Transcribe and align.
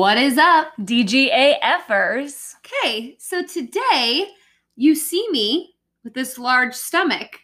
What 0.00 0.16
is 0.16 0.38
up? 0.38 0.68
DGAFers. 0.80 2.54
Okay, 2.64 3.16
so 3.18 3.42
today 3.42 4.28
you 4.74 4.94
see 4.94 5.28
me 5.30 5.74
with 6.04 6.14
this 6.14 6.38
large 6.38 6.74
stomach, 6.74 7.38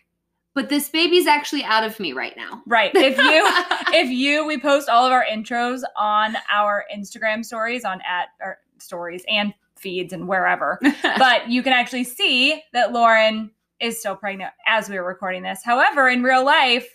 but 0.55 0.71
this 0.71 0.89
baby's 0.89 1.27
actually 1.27 1.65
out 1.65 1.85
of 1.85 2.01
me 2.01 2.15
right 2.15 2.35
now. 2.35 2.63
Right. 2.67 2.93
If 2.95 3.19
you 3.19 3.47
if 3.95 4.09
you 4.09 4.47
we 4.47 4.59
post 4.59 4.89
all 4.89 5.05
of 5.05 5.13
our 5.13 5.27
intros 5.31 5.83
on 5.99 6.39
our 6.51 6.87
Instagram 6.97 7.45
stories 7.45 7.85
on 7.85 8.01
at 8.09 8.29
or 8.41 8.57
stories 8.79 9.23
and 9.29 9.53
feeds 9.79 10.15
and 10.15 10.27
wherever. 10.27 10.81
but 11.19 11.51
you 11.51 11.63
can 11.63 11.75
actually 11.75 12.05
see 12.05 12.63
that 12.73 12.91
Lauren 12.91 13.51
is 13.81 14.01
still 14.01 14.17
pregnant 14.17 14.55
as 14.67 14.89
we 14.89 14.97
are 14.97 15.05
recording 15.05 15.43
this. 15.43 15.61
However, 15.63 16.09
in 16.09 16.23
real 16.23 16.43
life, 16.43 16.89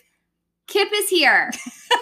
Kip 0.72 0.88
is 0.94 1.10
here. 1.10 1.50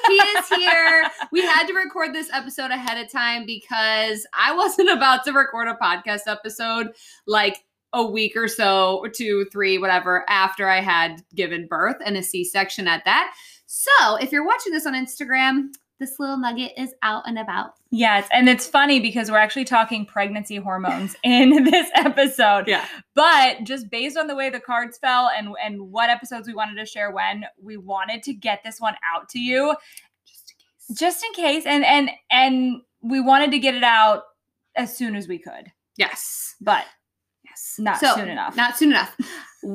He 0.06 0.14
is 0.14 0.48
here. 0.48 1.10
we 1.32 1.42
had 1.42 1.66
to 1.66 1.72
record 1.72 2.14
this 2.14 2.30
episode 2.32 2.70
ahead 2.70 3.04
of 3.04 3.10
time 3.10 3.44
because 3.44 4.24
I 4.32 4.54
wasn't 4.54 4.90
about 4.96 5.24
to 5.24 5.32
record 5.32 5.66
a 5.66 5.74
podcast 5.74 6.28
episode 6.28 6.92
like 7.26 7.64
a 7.92 8.06
week 8.06 8.36
or 8.36 8.46
so, 8.46 9.06
two, 9.12 9.44
three, 9.50 9.78
whatever, 9.78 10.24
after 10.28 10.68
I 10.68 10.80
had 10.80 11.20
given 11.34 11.66
birth 11.66 11.96
and 12.04 12.16
a 12.16 12.22
C 12.22 12.44
section 12.44 12.86
at 12.86 13.04
that. 13.06 13.34
So 13.66 14.16
if 14.20 14.30
you're 14.30 14.46
watching 14.46 14.72
this 14.72 14.86
on 14.86 14.94
Instagram, 14.94 15.70
this 16.00 16.18
little 16.18 16.36
nugget 16.36 16.72
is 16.76 16.92
out 17.02 17.22
and 17.28 17.38
about. 17.38 17.74
Yes, 17.90 18.26
and 18.32 18.48
it's 18.48 18.66
funny 18.66 18.98
because 18.98 19.30
we're 19.30 19.36
actually 19.36 19.64
talking 19.66 20.04
pregnancy 20.04 20.56
hormones 20.56 21.14
in 21.22 21.62
this 21.64 21.88
episode. 21.94 22.66
Yeah. 22.66 22.84
But 23.14 23.62
just 23.62 23.88
based 23.90 24.16
on 24.16 24.26
the 24.26 24.34
way 24.34 24.50
the 24.50 24.58
cards 24.58 24.98
fell 24.98 25.30
and 25.36 25.50
and 25.64 25.80
what 25.92 26.10
episodes 26.10 26.48
we 26.48 26.54
wanted 26.54 26.74
to 26.76 26.86
share 26.86 27.12
when, 27.12 27.44
we 27.62 27.76
wanted 27.76 28.22
to 28.24 28.32
get 28.34 28.62
this 28.64 28.80
one 28.80 28.94
out 29.14 29.28
to 29.28 29.38
you 29.38 29.76
Just 30.26 30.50
in 30.50 30.56
case. 30.94 30.98
just 30.98 31.24
in 31.24 31.32
case 31.34 31.66
and 31.66 31.84
and 31.84 32.10
and 32.32 32.80
we 33.02 33.20
wanted 33.20 33.50
to 33.52 33.58
get 33.60 33.74
it 33.76 33.84
out 33.84 34.22
as 34.74 34.96
soon 34.96 35.14
as 35.14 35.28
we 35.28 35.38
could. 35.38 35.70
Yes. 35.96 36.56
But 36.60 36.84
Yes. 37.44 37.76
Not 37.78 37.98
So, 38.00 38.14
soon 38.14 38.28
enough. 38.28 38.56
Not 38.56 38.76
soon 38.78 38.90
enough. 38.90 39.16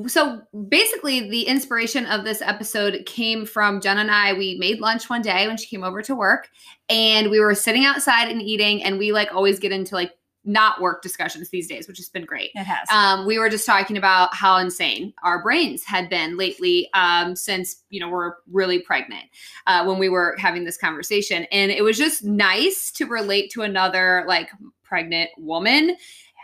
So 0.07 0.41
basically, 0.67 1.29
the 1.29 1.43
inspiration 1.43 2.05
of 2.07 2.23
this 2.23 2.41
episode 2.41 3.05
came 3.05 3.45
from 3.45 3.81
Jen 3.81 3.99
and 3.99 4.09
I. 4.09 4.33
We 4.33 4.55
made 4.59 4.79
lunch 4.79 5.09
one 5.09 5.21
day 5.21 5.47
when 5.47 5.57
she 5.57 5.67
came 5.67 5.83
over 5.83 6.01
to 6.01 6.15
work, 6.15 6.49
and 6.89 7.29
we 7.29 7.39
were 7.39 7.53
sitting 7.53 7.85
outside 7.85 8.29
and 8.29 8.41
eating. 8.41 8.83
And 8.83 8.97
we 8.97 9.11
like 9.11 9.33
always 9.33 9.59
get 9.59 9.71
into 9.71 9.93
like 9.93 10.13
not 10.45 10.79
work 10.79 11.01
discussions 11.01 11.49
these 11.49 11.67
days, 11.67 11.87
which 11.87 11.97
has 11.97 12.07
been 12.07 12.25
great. 12.25 12.51
it 12.53 12.63
has. 12.63 12.87
Um, 12.91 13.25
we 13.25 13.39
were 13.39 13.49
just 13.49 13.65
talking 13.65 13.97
about 13.97 14.33
how 14.33 14.57
insane 14.57 15.13
our 15.23 15.41
brains 15.41 15.83
had 15.83 16.09
been 16.09 16.37
lately 16.37 16.89
um, 16.93 17.35
since 17.35 17.83
you 17.89 17.99
know 17.99 18.09
we're 18.09 18.33
really 18.51 18.79
pregnant 18.79 19.25
uh, 19.67 19.83
when 19.85 19.97
we 19.97 20.09
were 20.09 20.35
having 20.39 20.63
this 20.63 20.77
conversation, 20.77 21.45
and 21.51 21.71
it 21.71 21.83
was 21.83 21.97
just 21.97 22.23
nice 22.23 22.91
to 22.91 23.05
relate 23.05 23.51
to 23.51 23.63
another 23.63 24.23
like 24.27 24.49
pregnant 24.83 25.29
woman 25.37 25.95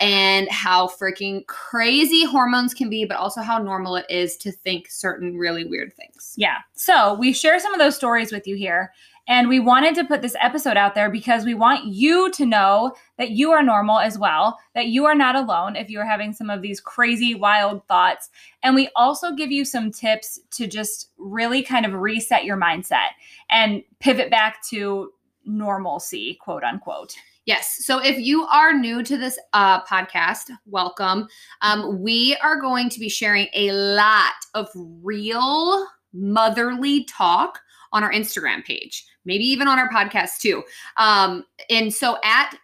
and 0.01 0.49
how 0.49 0.87
freaking 0.87 1.45
crazy 1.45 2.25
hormones 2.25 2.73
can 2.73 2.89
be, 2.89 3.05
but 3.05 3.17
also 3.17 3.41
how 3.41 3.59
normal 3.59 3.95
it 3.95 4.05
is 4.09 4.35
to 4.37 4.51
think 4.51 4.89
certain 4.89 5.37
really 5.37 5.63
weird 5.63 5.93
things. 5.93 6.33
Yeah. 6.35 6.57
So 6.73 7.13
we 7.13 7.31
share 7.31 7.59
some 7.59 7.71
of 7.71 7.79
those 7.79 7.95
stories 7.95 8.31
with 8.31 8.47
you 8.47 8.55
here. 8.55 8.91
And 9.27 9.47
we 9.47 9.59
wanted 9.59 9.93
to 9.95 10.03
put 10.03 10.23
this 10.23 10.35
episode 10.41 10.75
out 10.75 10.95
there 10.95 11.09
because 11.09 11.45
we 11.45 11.53
want 11.53 11.85
you 11.85 12.31
to 12.31 12.45
know 12.45 12.95
that 13.19 13.29
you 13.29 13.51
are 13.51 13.61
normal 13.61 13.99
as 13.99 14.17
well, 14.17 14.57
that 14.73 14.87
you 14.87 15.05
are 15.05 15.13
not 15.13 15.35
alone 15.35 15.75
if 15.75 15.91
you 15.91 15.99
are 15.99 16.05
having 16.05 16.33
some 16.33 16.49
of 16.49 16.63
these 16.63 16.81
crazy, 16.81 17.35
wild 17.35 17.87
thoughts. 17.87 18.31
And 18.63 18.73
we 18.73 18.89
also 18.95 19.33
give 19.33 19.51
you 19.51 19.63
some 19.63 19.91
tips 19.91 20.39
to 20.51 20.65
just 20.65 21.11
really 21.19 21.61
kind 21.61 21.85
of 21.85 21.93
reset 21.93 22.43
your 22.43 22.57
mindset 22.57 23.09
and 23.51 23.83
pivot 23.99 24.31
back 24.31 24.65
to 24.69 25.13
normalcy, 25.45 26.39
quote 26.41 26.63
unquote. 26.63 27.15
Yes. 27.45 27.83
So 27.85 27.97
if 27.97 28.19
you 28.19 28.45
are 28.45 28.71
new 28.71 29.01
to 29.03 29.17
this 29.17 29.39
uh, 29.53 29.83
podcast, 29.83 30.51
welcome. 30.67 31.27
Um, 31.61 32.01
we 32.01 32.37
are 32.43 32.61
going 32.61 32.87
to 32.89 32.99
be 32.99 33.09
sharing 33.09 33.47
a 33.53 33.71
lot 33.71 34.33
of 34.53 34.69
real 34.75 35.87
motherly 36.13 37.05
talk 37.05 37.59
on 37.93 38.03
our 38.03 38.11
Instagram 38.11 38.63
page, 38.63 39.05
maybe 39.25 39.43
even 39.43 39.67
on 39.67 39.79
our 39.79 39.89
podcast 39.89 40.39
too. 40.39 40.63
Um, 40.97 41.43
and 41.69 41.91
so 41.91 42.17
at 42.23 42.55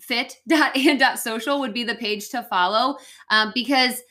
fit.and.social 0.00 1.58
would 1.60 1.72
be 1.72 1.84
the 1.84 1.94
page 1.94 2.28
to 2.28 2.42
follow 2.44 2.98
um, 3.30 3.52
because 3.54 4.02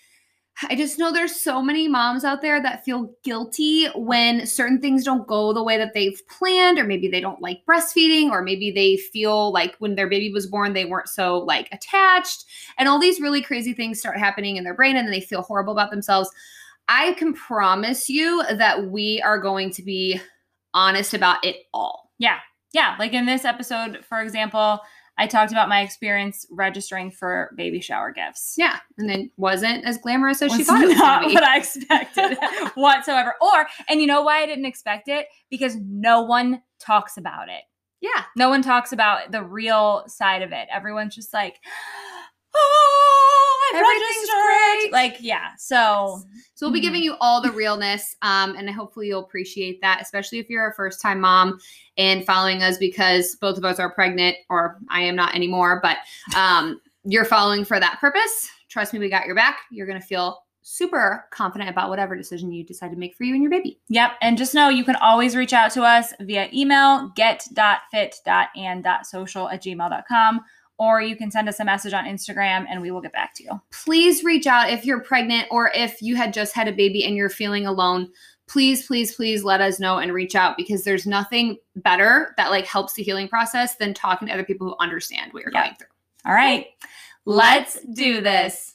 I 0.70 0.76
just 0.76 0.98
know 0.98 1.12
there's 1.12 1.36
so 1.36 1.62
many 1.62 1.88
moms 1.88 2.24
out 2.24 2.42
there 2.42 2.62
that 2.62 2.86
feel 2.86 3.14
guilty 3.24 3.88
when 3.96 4.46
certain 4.46 4.80
things 4.80 5.04
don't 5.04 5.28
go 5.28 5.54
the 5.54 5.64
way 5.64 5.78
that 5.78 5.94
they've 5.94 6.22
planned, 6.28 6.80
or 6.80 6.84
maybe 6.84 7.08
they 7.08 7.20
don't 7.20 7.42
like 7.42 7.66
breastfeeding, 7.70 8.30
or 8.30 8.42
maybe 8.42 8.72
they 8.72 8.98
feel 8.98 9.52
like 9.52 9.76
when 9.80 9.96
their 9.96 10.10
baby 10.10 10.32
was 10.32 10.48
born, 10.48 10.74
they 10.74 10.86
weren't 10.86 11.10
so 11.10 11.40
like 11.40 11.70
attached, 11.72 12.46
and 12.78 12.88
all 12.88 13.00
these 13.00 13.22
really 13.22 13.42
crazy 13.42 13.74
things 13.74 14.00
start 14.00 14.18
happening 14.18 14.58
in 14.58 14.64
their 14.64 14.74
brain, 14.74 14.96
and 14.96 15.08
then 15.08 15.12
they 15.12 15.22
feel 15.22 15.42
horrible 15.42 15.74
about 15.74 15.92
themselves. 15.92 16.30
I 16.88 17.14
can 17.14 17.34
promise 17.34 18.10
you 18.10 18.44
that 18.50 18.90
we 18.90 19.22
are 19.24 19.40
going 19.40 19.72
to 19.72 19.82
be 19.82 20.20
honest 20.74 21.14
about 21.14 21.44
it 21.44 21.58
all. 21.74 22.12
Yeah. 22.20 22.38
Yeah. 22.74 22.96
Like 23.00 23.14
in 23.14 23.26
this 23.26 23.46
episode, 23.46 24.04
for 24.08 24.22
example, 24.22 24.82
I 25.18 25.28
talked 25.28 25.52
about 25.52 25.70
my 25.70 25.82
experience 25.82 26.46
registering 26.52 27.10
for 27.10 27.52
baby 27.56 27.80
shower 27.80 28.12
gifts. 28.12 28.56
Yeah, 28.58 28.80
and 28.98 29.10
it 29.10 29.32
wasn't 29.38 29.86
as 29.86 29.98
glamorous 29.98 30.42
as 30.42 30.54
she 30.54 30.64
thought 30.64 30.84
it 30.84 30.88
was 30.90 30.98
not 30.98 31.28
be. 31.28 31.34
what 31.34 31.44
I 31.44 31.58
expected 31.58 32.38
whatsoever. 32.76 33.34
Or, 33.42 33.68
and 33.88 34.02
you 34.02 34.08
know 34.08 34.24
why 34.24 34.42
I 34.42 34.46
didn't 34.46 34.66
expect 34.66 35.08
it? 35.08 35.28
Because 35.50 35.78
no 35.78 36.22
one 36.22 36.62
talks 36.80 37.16
about 37.18 37.48
it. 37.50 37.64
yeah, 38.02 38.24
No 38.36 38.50
one 38.50 38.62
talks 38.62 38.92
about 38.92 39.32
the 39.32 39.42
real 39.44 40.04
side 40.08 40.42
of 40.42 40.52
it. 40.52 40.68
Everyone's 40.72 41.16
just 41.16 41.34
like, 41.34 41.60
oh, 42.56 43.35
Everything's 43.76 44.30
great. 44.30 44.92
Like, 44.92 45.18
yeah. 45.20 45.50
So, 45.58 46.22
So 46.54 46.66
we'll 46.66 46.74
be 46.74 46.80
giving 46.80 47.04
you 47.04 47.16
all 47.20 47.42
the 47.42 47.52
realness, 47.52 48.16
um, 48.22 48.56
and 48.56 48.70
hopefully 48.70 49.08
you'll 49.08 49.24
appreciate 49.24 49.82
that, 49.82 50.02
especially 50.02 50.40
if 50.40 50.50
you're 50.50 50.70
a 50.70 50.74
first 50.74 51.02
time 51.02 51.20
mom 51.20 51.60
and 51.98 52.26
following 52.26 52.64
us 52.64 52.78
because 52.78 53.36
both 53.36 53.58
of 53.58 53.66
us 53.66 53.80
are 53.80 53.92
pregnant, 53.92 54.38
or 54.50 54.80
I 54.90 55.02
am 55.02 55.16
not 55.16 55.36
anymore, 55.36 55.80
but 55.82 55.98
um, 56.36 56.80
you're 57.04 57.26
following 57.26 57.66
for 57.66 57.80
that 57.80 58.00
purpose. 58.00 58.50
Trust 58.70 58.94
me, 58.94 59.00
we 59.00 59.10
got 59.10 59.26
your 59.26 59.36
back. 59.36 59.60
You're 59.72 59.88
gonna 59.88 60.02
feel 60.02 60.40
super 60.68 61.26
confident 61.30 61.70
about 61.70 61.90
whatever 61.90 62.16
decision 62.16 62.52
you 62.52 62.64
decide 62.64 62.90
to 62.90 62.98
make 62.98 63.16
for 63.16 63.24
you 63.24 63.36
and 63.36 63.44
your 63.44 63.52
baby. 63.52 63.80
Yep. 63.90 64.14
And 64.22 64.36
just 64.36 64.56
know 64.56 64.68
you 64.68 64.84
can 64.84 64.96
always 64.96 65.36
reach 65.36 65.54
out 65.54 65.70
to 65.74 65.84
us 65.84 66.12
via 66.22 66.50
email 66.52 67.12
get.fit.and.social 67.16 69.50
at 69.50 69.64
gmail.com, 69.64 70.42
or 70.78 71.02
you 71.02 71.16
can 71.16 71.32
send 71.32 71.48
us 71.48 71.60
a 71.60 71.66
message 71.66 71.94
on 71.94 72.06
Instagram 72.06 72.66
and 72.70 72.82
we 72.82 72.92
will 72.92 73.02
get 73.02 73.14
back 73.14 73.34
to 73.36 73.44
you. 73.44 73.62
Please 73.72 74.24
reach 74.24 74.46
out 74.48 74.70
if 74.70 74.86
you're 74.86 75.00
pregnant 75.00 75.48
or 75.52 75.72
if 75.74 76.02
you 76.02 76.16
had 76.16 76.34
just 76.34 76.54
had 76.54 76.68
a 76.68 76.72
baby 76.74 77.06
and 77.06 77.16
you're 77.16 77.30
feeling 77.30 77.66
alone. 77.66 78.10
Please, 78.48 78.86
please, 78.86 79.16
please 79.16 79.44
let 79.44 79.62
us 79.62 79.80
know 79.80 79.98
and 79.98 80.14
reach 80.14 80.36
out 80.36 80.56
because 80.58 80.84
there's 80.84 81.08
nothing 81.08 81.58
better 81.78 82.34
that 82.38 82.52
like 82.52 82.66
helps 82.66 82.94
the 82.94 83.04
healing 83.04 83.28
process 83.28 83.76
than 83.78 83.94
talking 83.94 84.28
to 84.28 84.34
other 84.34 84.44
people 84.44 84.68
who 84.68 84.76
understand 84.80 85.34
what 85.34 85.42
you're 85.44 85.52
Yeah. 85.54 85.64
going 85.64 85.76
through. 85.78 85.88
All 86.26 86.34
right. 86.34 86.68
Let's 87.26 87.80
do 87.94 88.22
this. 88.22 88.75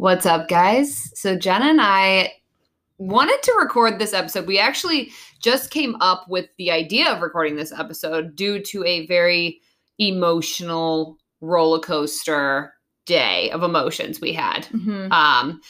What's 0.00 0.24
up, 0.24 0.48
guys? 0.48 1.12
So 1.14 1.36
Jenna 1.36 1.66
and 1.66 1.78
I 1.78 2.32
wanted 2.96 3.42
to 3.42 3.58
record 3.60 3.98
this 3.98 4.14
episode. 4.14 4.46
We 4.46 4.58
actually 4.58 5.12
just 5.42 5.70
came 5.70 5.94
up 6.00 6.24
with 6.26 6.46
the 6.56 6.70
idea 6.70 7.12
of 7.12 7.20
recording 7.20 7.54
this 7.54 7.70
episode 7.70 8.34
due 8.34 8.62
to 8.62 8.82
a 8.84 9.06
very 9.08 9.60
emotional 9.98 11.18
roller 11.42 11.80
coaster 11.80 12.72
day 13.04 13.50
of 13.50 13.62
emotions 13.62 14.22
we 14.22 14.32
had. 14.32 14.64
Mhm. 14.68 15.12
Um, 15.12 15.60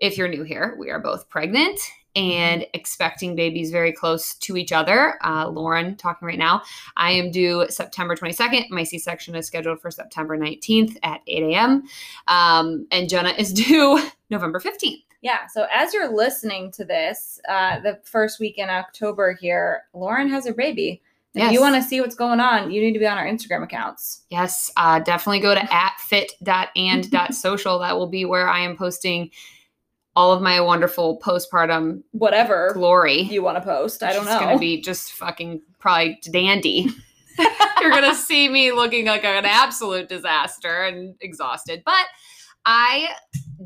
if 0.00 0.18
you're 0.18 0.26
new 0.26 0.42
here, 0.42 0.74
we 0.80 0.90
are 0.90 0.98
both 0.98 1.28
pregnant 1.28 1.78
and 2.16 2.66
expecting 2.72 3.36
babies 3.36 3.70
very 3.70 3.92
close 3.92 4.34
to 4.36 4.56
each 4.56 4.72
other. 4.72 5.18
Uh, 5.24 5.48
Lauren 5.48 5.94
talking 5.96 6.26
right 6.26 6.38
now. 6.38 6.62
I 6.96 7.12
am 7.12 7.30
due 7.30 7.66
September 7.68 8.16
22nd. 8.16 8.70
My 8.70 8.82
C 8.82 8.98
section 8.98 9.36
is 9.36 9.46
scheduled 9.46 9.80
for 9.80 9.90
September 9.90 10.36
19th 10.36 10.96
at 11.02 11.20
8 11.28 11.42
a.m. 11.44 11.82
Um, 12.26 12.86
and 12.90 13.08
Jenna 13.08 13.30
is 13.30 13.52
due 13.66 14.02
November 14.30 14.58
15th. 14.58 15.04
Yeah. 15.22 15.46
So 15.52 15.66
as 15.72 15.92
you're 15.92 16.12
listening 16.14 16.72
to 16.72 16.84
this, 16.84 17.40
uh, 17.48 17.80
the 17.80 18.00
first 18.04 18.40
week 18.40 18.58
in 18.58 18.68
October 18.70 19.32
here, 19.34 19.82
Lauren 19.92 20.28
has 20.30 20.46
a 20.46 20.52
baby. 20.52 21.02
If 21.34 21.42
Yes. 21.42 21.52
you 21.52 21.60
want 21.60 21.74
to 21.74 21.82
see 21.82 22.00
what's 22.00 22.14
going 22.14 22.40
on, 22.40 22.70
you 22.70 22.80
need 22.80 22.92
to 22.94 22.98
be 22.98 23.06
on 23.06 23.18
our 23.18 23.26
Instagram 23.26 23.62
accounts. 23.62 24.22
Yes, 24.30 24.70
uh, 24.78 25.00
definitely 25.00 25.40
go 25.40 25.54
to 25.54 25.74
at 25.74 25.92
fit.and.social. 26.00 27.78
That 27.80 27.96
will 27.98 28.06
be 28.06 28.24
where 28.24 28.48
I 28.48 28.60
am 28.60 28.74
posting 28.76 29.30
all 30.16 30.32
of 30.32 30.40
my 30.40 30.60
wonderful 30.60 31.20
postpartum 31.20 32.02
Whatever 32.12 32.72
glory. 32.72 33.20
you 33.20 33.42
want 33.42 33.58
to 33.58 33.62
post. 33.62 34.02
I 34.02 34.14
don't 34.14 34.24
know. 34.24 34.32
It's 34.32 34.40
gonna 34.40 34.58
be 34.58 34.80
just 34.80 35.12
fucking 35.12 35.60
probably 35.78 36.18
dandy. 36.30 36.88
You're 37.82 37.90
gonna 37.90 38.14
see 38.14 38.48
me 38.48 38.72
looking 38.72 39.04
like 39.06 39.24
an 39.24 39.44
absolute 39.44 40.08
disaster 40.08 40.84
and 40.84 41.14
exhausted. 41.20 41.82
But 41.84 42.06
I 42.64 43.10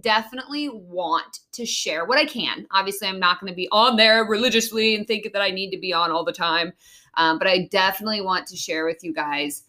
definitely 0.01 0.69
want 0.69 1.39
to 1.53 1.65
share 1.65 2.05
what 2.05 2.19
I 2.19 2.25
can. 2.25 2.67
Obviously, 2.73 3.07
I'm 3.07 3.21
not 3.21 3.39
gonna 3.39 3.55
be 3.55 3.69
on 3.71 3.97
there 3.97 4.25
religiously 4.25 4.97
and 4.97 5.07
think 5.07 5.33
that 5.33 5.41
I 5.41 5.51
need 5.51 5.71
to 5.71 5.79
be 5.79 5.93
on 5.93 6.11
all 6.11 6.25
the 6.25 6.33
time. 6.33 6.73
Um, 7.15 7.39
but 7.39 7.47
I 7.47 7.69
definitely 7.71 8.23
want 8.23 8.49
to 8.49 8.57
share 8.57 8.85
with 8.85 9.05
you 9.05 9.15
guys 9.15 9.65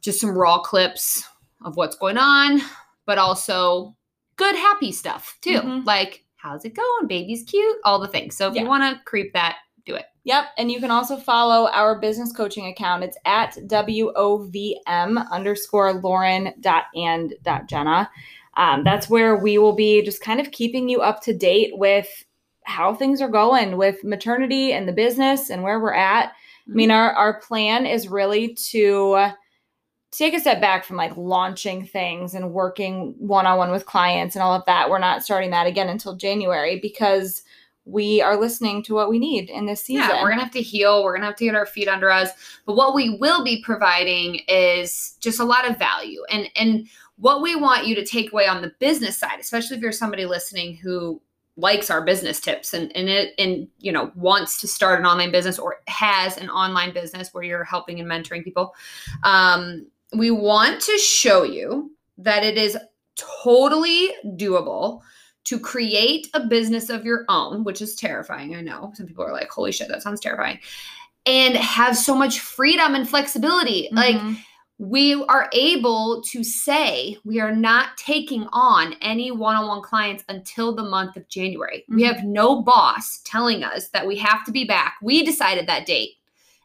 just 0.00 0.20
some 0.20 0.38
raw 0.38 0.60
clips 0.60 1.24
of 1.64 1.76
what's 1.76 1.96
going 1.96 2.18
on, 2.18 2.60
but 3.06 3.18
also 3.18 3.96
good, 4.42 4.56
happy 4.56 4.92
stuff 4.92 5.38
too. 5.40 5.60
Mhm. 5.60 5.84
Like, 5.86 6.24
how's 6.36 6.64
it 6.64 6.74
going? 6.74 7.06
Baby's 7.06 7.44
cute, 7.44 7.76
all 7.84 7.98
the 8.00 8.08
things. 8.08 8.36
So 8.36 8.48
if 8.48 8.54
Yeah. 8.54 8.62
you 8.62 8.68
want 8.68 8.82
to 8.82 9.00
creep 9.04 9.32
that, 9.34 9.56
do 9.84 9.94
it. 9.94 10.06
Yep. 10.24 10.44
And 10.58 10.70
you 10.70 10.80
can 10.80 10.90
also 10.90 11.16
follow 11.16 11.68
our 11.72 11.98
business 11.98 12.32
coaching 12.32 12.66
account. 12.66 13.04
It's 13.04 13.16
at 13.24 13.56
WOVM 13.66 15.18
underscore 15.30 15.92
Lauren 15.94 16.54
dot 16.60 16.84
and 16.94 17.34
dot 17.42 17.68
Jenna. 17.68 18.10
Um, 18.56 18.84
that's 18.84 19.08
where 19.08 19.36
we 19.36 19.58
will 19.58 19.72
be 19.72 20.02
just 20.02 20.20
kind 20.20 20.40
of 20.40 20.50
keeping 20.50 20.88
you 20.88 21.00
up 21.00 21.20
to 21.22 21.32
date 21.36 21.76
with 21.76 22.24
how 22.64 22.94
things 22.94 23.20
are 23.20 23.28
going 23.28 23.76
with 23.76 24.04
maternity 24.04 24.72
and 24.72 24.86
the 24.86 24.92
business 24.92 25.50
and 25.50 25.62
where 25.62 25.80
we're 25.80 25.94
at. 25.94 26.32
I 26.68 26.72
mean, 26.72 26.90
our, 26.92 27.12
our 27.12 27.40
plan 27.40 27.86
is 27.86 28.08
really 28.08 28.54
to 28.70 29.30
take 30.12 30.34
a 30.34 30.40
step 30.40 30.60
back 30.60 30.84
from 30.84 30.96
like 30.96 31.16
launching 31.16 31.84
things 31.84 32.34
and 32.34 32.52
working 32.52 33.14
one 33.18 33.46
on 33.46 33.58
one 33.58 33.70
with 33.70 33.86
clients 33.86 34.36
and 34.36 34.42
all 34.42 34.54
of 34.54 34.64
that. 34.66 34.88
We're 34.88 34.98
not 34.98 35.24
starting 35.24 35.50
that 35.50 35.66
again 35.66 35.88
until 35.88 36.14
January 36.14 36.78
because 36.78 37.42
we 37.84 38.20
are 38.20 38.38
listening 38.38 38.82
to 38.84 38.94
what 38.94 39.08
we 39.08 39.18
need 39.18 39.50
in 39.50 39.66
this 39.66 39.82
season. 39.82 40.08
Yeah, 40.08 40.22
we're 40.22 40.28
gonna 40.28 40.42
have 40.42 40.52
to 40.52 40.62
heal. 40.62 41.02
We're 41.02 41.14
gonna 41.14 41.26
have 41.26 41.36
to 41.36 41.44
get 41.44 41.54
our 41.54 41.66
feet 41.66 41.88
under 41.88 42.10
us. 42.10 42.30
But 42.66 42.76
what 42.76 42.94
we 42.94 43.16
will 43.16 43.42
be 43.42 43.62
providing 43.64 44.40
is 44.46 45.16
just 45.20 45.40
a 45.40 45.44
lot 45.44 45.68
of 45.68 45.78
value, 45.78 46.22
and 46.30 46.48
and 46.54 46.86
what 47.16 47.42
we 47.42 47.56
want 47.56 47.86
you 47.86 47.94
to 47.94 48.04
take 48.04 48.32
away 48.32 48.46
on 48.46 48.62
the 48.62 48.72
business 48.78 49.16
side, 49.16 49.40
especially 49.40 49.76
if 49.76 49.82
you're 49.82 49.92
somebody 49.92 50.26
listening 50.26 50.76
who 50.76 51.20
likes 51.56 51.90
our 51.90 52.04
business 52.04 52.40
tips 52.40 52.72
and 52.72 52.94
and 52.96 53.08
it 53.08 53.34
and 53.38 53.66
you 53.78 53.90
know 53.90 54.12
wants 54.14 54.60
to 54.60 54.68
start 54.68 55.00
an 55.00 55.06
online 55.06 55.32
business 55.32 55.58
or 55.58 55.76
has 55.88 56.38
an 56.38 56.48
online 56.50 56.94
business 56.94 57.34
where 57.34 57.42
you're 57.42 57.64
helping 57.64 57.98
and 57.98 58.08
mentoring 58.08 58.44
people. 58.44 58.74
Um, 59.22 59.86
we 60.16 60.30
want 60.30 60.80
to 60.82 60.98
show 60.98 61.42
you 61.42 61.92
that 62.18 62.44
it 62.44 62.56
is 62.56 62.76
totally 63.16 64.10
doable 64.36 65.00
to 65.44 65.58
create 65.58 66.28
a 66.34 66.46
business 66.46 66.88
of 66.88 67.04
your 67.04 67.24
own, 67.28 67.64
which 67.64 67.82
is 67.82 67.96
terrifying. 67.96 68.54
I 68.54 68.60
know 68.60 68.92
some 68.94 69.06
people 69.06 69.24
are 69.24 69.32
like, 69.32 69.50
holy 69.50 69.72
shit, 69.72 69.88
that 69.88 70.02
sounds 70.02 70.20
terrifying. 70.20 70.58
And 71.26 71.56
have 71.56 71.96
so 71.96 72.14
much 72.14 72.40
freedom 72.40 72.94
and 72.94 73.08
flexibility. 73.08 73.88
Like, 73.92 74.16
Mhm. 74.16 74.38
we 74.78 75.14
are 75.14 75.48
able 75.52 76.22
to 76.22 76.42
say 76.42 77.16
we 77.24 77.40
are 77.40 77.54
not 77.54 77.96
taking 77.96 78.48
on 78.52 78.94
any 79.00 79.30
one 79.30 79.54
on 79.54 79.68
one 79.68 79.82
clients 79.82 80.24
until 80.28 80.74
the 80.74 80.82
month 80.82 81.16
of 81.16 81.28
January. 81.28 81.84
We 81.88 82.02
Mhm. 82.02 82.06
have 82.06 82.24
no 82.24 82.62
boss 82.62 83.20
telling 83.24 83.62
us 83.62 83.88
that 83.90 84.06
we 84.06 84.16
have 84.16 84.44
to 84.44 84.52
be 84.52 84.64
back. 84.64 84.96
We 85.02 85.24
decided 85.24 85.66
that 85.68 85.86
date 85.86 86.16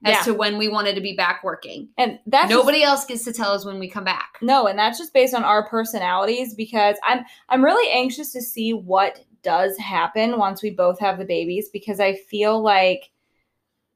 as 0.05 0.15
Yeah. 0.15 0.21
to 0.23 0.33
when 0.33 0.57
we 0.57 0.67
wanted 0.67 0.95
to 0.95 1.01
be 1.01 1.15
back 1.15 1.43
working. 1.43 1.89
and 1.97 2.19
that's 2.27 2.49
just- 2.49 2.57
Nobody 2.57 2.83
else 2.83 3.05
gets 3.05 3.23
to 3.25 3.33
tell 3.33 3.51
us 3.51 3.65
when 3.65 3.79
we 3.79 3.89
come 3.89 4.03
back. 4.03 4.37
no, 4.41 4.67
and 4.67 4.77
that's 4.77 4.97
just 4.97 5.13
based 5.13 5.33
on 5.33 5.43
our 5.43 5.67
personalities 5.67 6.53
because 6.53 6.97
I'm 7.03 7.25
I'm 7.49 7.63
really 7.63 7.91
anxious 7.91 8.31
to 8.33 8.41
see 8.41 8.73
what 8.73 9.23
does 9.43 9.77
happen 9.77 10.37
once 10.37 10.61
we 10.61 10.71
both 10.71 10.99
have 10.99 11.17
the 11.17 11.25
babies 11.25 11.69
because 11.69 11.99
I 11.99 12.15
feel 12.15 12.61
like 12.61 13.09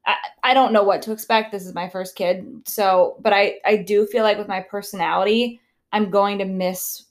I, 0.06 0.16
I 0.42 0.54
don't 0.54 0.72
know 0.72 0.82
what 0.82 1.02
to 1.02 1.12
expect. 1.12 1.52
This 1.52 1.64
is 1.66 1.74
my 1.74 1.88
first 1.88 2.16
kid. 2.16 2.62
So, 2.66 3.16
but 3.20 3.32
I 3.32 3.58
I 3.64 3.76
do 3.76 4.06
feel 4.06 4.24
like 4.24 4.38
with 4.38 4.48
my 4.48 4.60
personality, 4.60 5.60
I'm 5.92 6.10
going 6.10 6.38
to 6.38 6.44
miss 6.44 7.04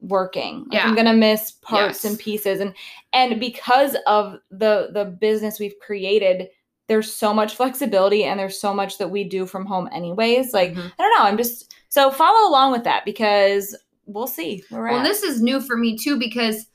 working. 0.00 0.64
Like, 0.70 0.84
I'm 0.84 0.94
going 0.94 1.06
to 1.06 1.12
miss 1.12 1.50
parts 1.50 2.04
Yes. 2.04 2.04
and 2.04 2.18
pieces 2.18 2.60
and 2.60 2.72
and 3.12 3.40
because 3.40 3.96
of 4.06 4.38
the 4.50 4.90
the 4.92 5.04
business 5.06 5.58
we've 5.58 5.78
created, 5.80 6.48
there's 6.88 7.12
so 7.14 7.32
much 7.34 7.54
flexibility 7.54 8.24
and 8.24 8.40
there's 8.40 8.60
so 8.60 8.72
much 8.74 8.98
that 8.98 9.10
we 9.10 9.22
do 9.24 9.46
from 9.46 9.66
home 9.66 9.88
anyways. 9.92 10.52
Like 10.52 10.72
Mhm. 10.72 10.92
I 10.98 11.02
don't 11.02 11.18
know. 11.18 11.24
I'm 11.24 11.36
just 11.36 11.74
so 11.90 12.10
follow 12.10 12.48
along 12.48 12.72
with 12.72 12.84
that 12.84 13.04
because 13.04 13.76
we'll 14.06 14.26
see. 14.26 14.64
Well, 14.70 14.86
at. 14.86 15.04
this 15.04 15.22
is 15.22 15.42
new 15.42 15.60
for 15.60 15.76
me 15.76 15.96
too 15.98 16.18
because, 16.18 16.66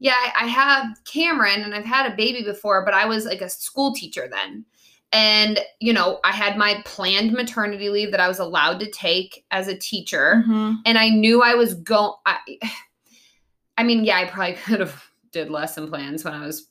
yeah, 0.00 0.14
I, 0.16 0.44
I 0.44 0.46
have 0.48 0.86
Cameron 1.06 1.62
and 1.62 1.74
I've 1.74 1.84
had 1.84 2.10
a 2.12 2.14
baby 2.16 2.42
before, 2.44 2.84
but 2.84 2.92
I 2.94 3.06
was 3.06 3.24
like 3.24 3.40
a 3.40 3.48
school 3.48 3.94
teacher 3.94 4.28
then. 4.30 4.66
And, 5.12 5.60
you 5.80 5.92
know, 5.92 6.18
I 6.24 6.32
had 6.32 6.58
my 6.58 6.82
planned 6.84 7.32
maternity 7.32 7.88
leave 7.88 8.10
that 8.10 8.20
I 8.20 8.28
was 8.28 8.40
allowed 8.40 8.80
to 8.80 8.90
take 8.90 9.44
as 9.50 9.68
a 9.68 9.78
teacher. 9.78 10.42
Mhm. 10.46 10.78
And 10.84 10.98
I 10.98 11.08
knew 11.08 11.40
I 11.42 11.54
was 11.54 11.72
going, 11.74 12.12
I, 12.26 12.36
I 13.78 13.82
mean, 13.82 14.04
yeah, 14.04 14.18
I 14.18 14.26
probably 14.26 14.54
could 14.64 14.80
have 14.80 15.04
did 15.32 15.50
lesson 15.50 15.88
plans 15.88 16.22
when 16.24 16.34
I 16.34 16.44
was 16.44 16.68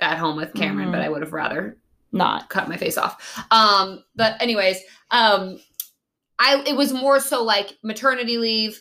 at 0.00 0.18
home 0.18 0.36
with 0.36 0.54
Cameron, 0.54 0.88
Mhm. 0.88 0.92
but 0.92 1.00
I 1.00 1.08
would 1.08 1.22
have 1.22 1.32
rather 1.32 1.78
not. 2.12 2.48
cut 2.50 2.68
my 2.68 2.76
face 2.76 2.96
off. 2.98 3.44
Um, 3.50 4.04
but 4.14 4.40
anyways, 4.40 4.78
um, 5.10 5.58
I 6.38 6.62
it 6.66 6.76
was 6.76 6.92
more 6.92 7.20
so 7.20 7.42
like 7.42 7.76
maternity 7.82 8.38
leave, 8.38 8.80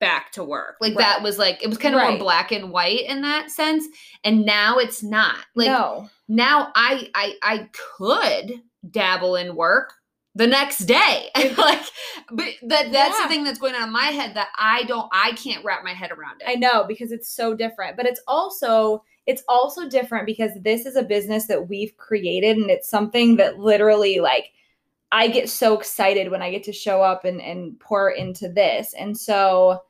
back 0.00 0.32
to 0.32 0.44
work. 0.44 0.76
Like 0.80 0.94
Right. 0.96 0.98
that 1.04 1.22
was 1.22 1.38
like 1.38 1.62
it 1.62 1.68
was 1.68 1.78
kind 1.78 1.94
of 1.94 2.00
more 2.02 2.18
black 2.18 2.52
and 2.52 2.70
white 2.70 3.04
in 3.06 3.22
that 3.22 3.50
sense. 3.50 3.86
And 4.24 4.44
now 4.44 4.78
it's 4.78 5.02
not. 5.02 5.38
Like 5.54 5.68
no. 5.68 6.08
now 6.28 6.72
I 6.74 7.08
I 7.14 7.34
I 7.42 7.68
could 7.96 8.60
dabble 8.90 9.36
in 9.36 9.54
work 9.56 9.92
the 10.34 10.46
next 10.46 10.80
day. 10.80 11.30
like 11.56 11.82
but 12.30 12.46
that 12.68 12.90
that's 12.92 13.18
Yeah. 13.18 13.22
the 13.22 13.28
thing 13.28 13.44
that's 13.44 13.58
going 13.58 13.74
on 13.74 13.84
in 13.84 13.92
my 13.92 14.06
head 14.06 14.34
that 14.34 14.48
I 14.58 14.82
don't 14.84 15.08
I 15.12 15.32
can't 15.32 15.64
wrap 15.64 15.84
my 15.84 15.94
head 15.94 16.10
around 16.10 16.40
it. 16.42 16.48
I 16.48 16.54
know 16.56 16.84
because 16.84 17.12
it's 17.12 17.28
so 17.34 17.54
different, 17.54 17.96
but 17.96 18.06
it's 18.06 18.20
also 18.26 19.02
it's 19.26 19.42
also 19.48 19.88
different 19.88 20.26
because 20.26 20.50
this 20.60 20.84
is 20.86 20.96
a 20.96 21.02
business 21.02 21.46
that 21.46 21.68
we've 21.68 21.96
created 21.96 22.56
and 22.56 22.70
it's 22.70 22.88
something 22.88 23.36
that 23.36 23.58
literally 23.58 24.20
like 24.20 24.52
I 25.12 25.28
get 25.28 25.48
so 25.48 25.78
excited 25.78 26.30
when 26.30 26.42
I 26.42 26.50
get 26.50 26.64
to 26.64 26.72
show 26.72 27.02
up 27.02 27.24
and 27.24 27.40
and 27.40 27.78
pour 27.80 28.10
into 28.10 28.48
this. 28.48 28.94
And 28.98 29.16
so 29.16 29.82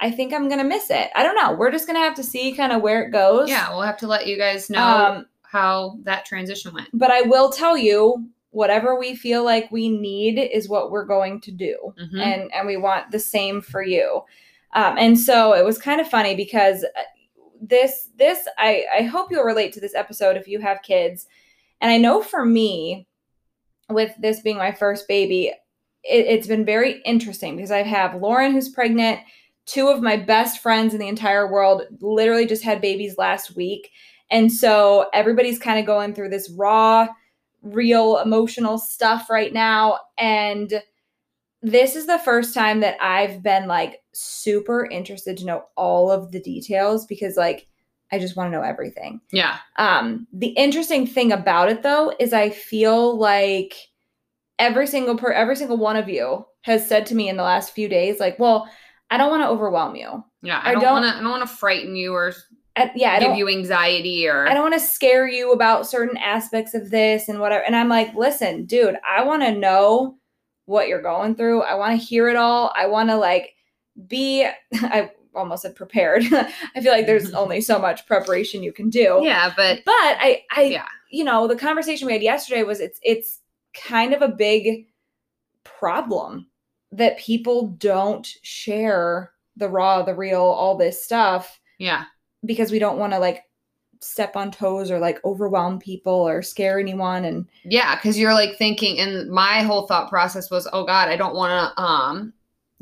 I 0.00 0.10
think 0.10 0.32
I'm 0.32 0.48
going 0.48 0.60
to 0.62 0.64
miss 0.64 0.88
it. 0.90 1.10
I 1.14 1.22
don't 1.22 1.34
know. 1.36 1.52
We're 1.52 1.70
just 1.70 1.86
going 1.86 1.98
to 1.98 2.04
have 2.04 2.14
to 2.14 2.22
see 2.22 2.52
kind 2.54 2.72
of 2.72 2.80
where 2.80 3.02
it 3.02 3.10
goes. 3.10 3.50
yeah, 3.50 3.68
we'll 3.70 3.82
have 3.82 3.98
to 3.98 4.06
let 4.06 4.26
you 4.26 4.38
guys 4.38 4.70
know 4.70 4.82
Um 4.82 5.26
how 5.42 5.98
that 6.04 6.24
transition 6.24 6.72
went. 6.72 6.88
but 6.94 7.10
I 7.10 7.22
will 7.22 7.50
tell 7.50 7.76
you 7.76 8.24
whatever 8.52 8.98
we 8.98 9.14
feel 9.14 9.44
like 9.44 9.70
we 9.70 9.88
need 9.88 10.38
is 10.38 10.68
what 10.68 10.90
we're 10.90 11.04
going 11.04 11.40
to 11.42 11.52
do. 11.52 11.76
Mhm. 12.02 12.20
and 12.20 12.50
and 12.54 12.66
we 12.66 12.76
want 12.76 13.10
the 13.10 13.18
same 13.18 13.60
for 13.60 13.82
you 13.82 14.22
um, 14.74 14.96
and 14.98 15.18
so 15.18 15.52
it 15.52 15.64
was 15.64 15.76
kind 15.78 16.00
of 16.00 16.08
funny 16.08 16.34
because 16.36 16.84
uh, 16.84 17.02
this 17.60 18.08
this 18.16 18.48
I, 18.58 18.84
I 18.98 19.02
hope 19.02 19.30
you'll 19.30 19.44
relate 19.44 19.72
to 19.74 19.80
this 19.80 19.94
episode 19.94 20.36
if 20.36 20.48
you 20.48 20.60
have 20.60 20.82
kids. 20.82 21.26
And 21.80 21.90
i 21.90 21.96
know 21.96 22.22
for 22.22 22.44
me 22.44 23.06
with 23.88 24.12
this 24.20 24.40
being 24.40 24.58
my 24.58 24.72
first 24.72 25.08
baby 25.08 25.48
it, 26.02 26.26
it's 26.26 26.46
been 26.46 26.64
very 26.64 27.00
interesting 27.02 27.56
because 27.56 27.70
i 27.70 27.82
have 27.82 28.20
lauren 28.20 28.52
who's 28.52 28.68
pregnant 28.68 29.20
two 29.70 29.88
of 29.88 30.02
my 30.02 30.16
best 30.16 30.60
friends 30.60 30.94
in 30.94 31.00
the 31.00 31.08
entire 31.08 31.50
world 31.50 31.82
literally 32.00 32.46
just 32.46 32.64
had 32.64 32.80
babies 32.80 33.16
last 33.18 33.54
week. 33.54 33.90
And 34.30 34.52
so 34.52 35.08
everybody's 35.12 35.60
kind 35.60 35.78
of 35.78 35.86
going 35.86 36.12
through 36.12 36.30
this 36.30 36.50
raw 36.50 37.08
real 37.62 38.18
emotional 38.18 38.78
stuff 38.78 39.30
right 39.30 39.52
now. 39.52 39.98
And 40.18 40.82
this 41.62 41.94
is 41.96 42.06
the 42.06 42.18
first 42.18 42.54
time 42.54 42.80
that 42.80 42.96
I've 43.00 43.42
been 43.42 43.66
like 43.66 44.02
super 44.12 44.86
interested 44.86 45.36
to 45.38 45.44
know 45.44 45.64
all 45.76 46.10
of 46.10 46.32
the 46.32 46.40
details 46.40 47.06
because 47.06 47.36
like 47.36 47.66
I 48.12 48.18
just 48.18 48.36
want 48.36 48.50
to 48.50 48.56
know 48.56 48.64
everything. 48.64 49.20
Yeah. 49.30 49.58
Um, 49.76 50.26
the 50.32 50.48
interesting 50.48 51.06
thing 51.06 51.32
about 51.32 51.68
it 51.68 51.82
though 51.82 52.12
is 52.18 52.32
I 52.32 52.50
feel 52.50 53.16
like 53.18 53.74
every 54.58 54.86
single 54.86 55.16
per 55.16 55.32
every 55.32 55.56
single 55.56 55.76
one 55.76 55.96
of 55.96 56.08
you 56.08 56.46
has 56.62 56.86
said 56.86 57.06
to 57.06 57.14
me 57.14 57.28
in 57.28 57.36
the 57.36 57.42
last 57.42 57.72
few 57.72 57.88
days, 57.88 58.20
like, 58.20 58.38
well, 58.38 58.68
I 59.10 59.16
don't 59.16 59.30
want 59.30 59.42
to 59.42 59.48
overwhelm 59.48 59.96
you. 59.96 60.24
Yeah. 60.42 60.60
I 60.62 60.72
don't 60.72 60.82
want 60.82 61.04
to. 61.04 61.18
I 61.18 61.20
don't 61.20 61.30
want 61.30 61.48
to 61.48 61.56
frighten 61.56 61.94
you 61.94 62.14
or 62.14 62.32
I, 62.76 62.90
yeah, 62.94 63.12
I 63.12 63.20
give 63.20 63.36
you 63.36 63.48
anxiety 63.48 64.26
or. 64.26 64.46
I 64.46 64.54
don't 64.54 64.62
want 64.62 64.74
to 64.74 64.80
scare 64.80 65.28
you 65.28 65.52
about 65.52 65.88
certain 65.88 66.16
aspects 66.16 66.74
of 66.74 66.90
this 66.90 67.28
and 67.28 67.40
whatever. 67.40 67.64
And 67.64 67.76
I'm 67.76 67.88
like, 67.88 68.14
listen, 68.14 68.64
dude, 68.64 68.96
I 69.06 69.24
want 69.24 69.42
to 69.42 69.52
know 69.52 70.16
what 70.70 70.88
you're 70.88 71.02
going 71.02 71.34
through. 71.34 71.62
I 71.62 71.74
want 71.74 71.98
to 71.98 72.06
hear 72.06 72.28
it 72.28 72.36
all. 72.36 72.72
I 72.76 72.86
want 72.86 73.10
to 73.10 73.16
like 73.16 73.54
be. 74.06 74.46
I 74.74 75.10
almost 75.34 75.62
said 75.62 75.76
prepared. 75.76 76.24
I 76.32 76.80
feel 76.80 76.92
like 76.92 77.06
there's 77.06 77.32
only 77.42 77.60
so 77.60 77.78
much 77.78 78.06
preparation 78.06 78.62
you 78.62 78.72
can 78.72 78.88
do. 78.88 79.20
Yeah, 79.22 79.52
but 79.56 79.80
But 79.84 79.92
I, 79.94 80.42
I, 80.50 80.62
Yeah. 80.62 80.86
you 81.10 81.24
know, 81.24 81.46
the 81.46 81.56
conversation 81.56 82.06
we 82.06 82.12
had 82.12 82.22
yesterday 82.22 82.62
was 82.62 82.80
it's 82.80 82.98
it's 83.02 83.40
kind 83.74 84.14
of 84.14 84.22
a 84.22 84.28
big 84.28 84.86
problem 85.64 86.46
that 86.92 87.18
people 87.18 87.68
don't 87.78 88.26
share 88.42 89.32
the 89.56 89.68
raw, 89.68 90.02
the 90.02 90.14
real, 90.14 90.42
all 90.42 90.76
this 90.76 91.04
stuff 91.04 91.60
yeah, 91.78 92.04
because 92.44 92.70
we 92.72 92.78
don't 92.78 92.98
want 92.98 93.12
to 93.12 93.18
like 93.18 93.42
step 94.00 94.34
on 94.34 94.50
toes 94.50 94.90
or 94.90 94.98
like 94.98 95.22
overwhelm 95.24 95.78
people 95.78 96.12
or 96.12 96.42
scare 96.42 96.78
anyone 96.78 97.24
and 97.24 97.46
yeah, 97.64 97.96
because 97.96 98.18
you're 98.18 98.34
like 98.34 98.56
thinking, 98.56 98.98
and 98.98 99.30
my 99.30 99.62
whole 99.62 99.86
thought 99.86 100.08
process 100.08 100.50
was, 100.50 100.66
oh 100.72 100.84
God, 100.84 101.08
I 101.08 101.16
don't 101.16 101.34
want 101.34 101.74
to. 101.76 101.82
Um, 101.82 102.32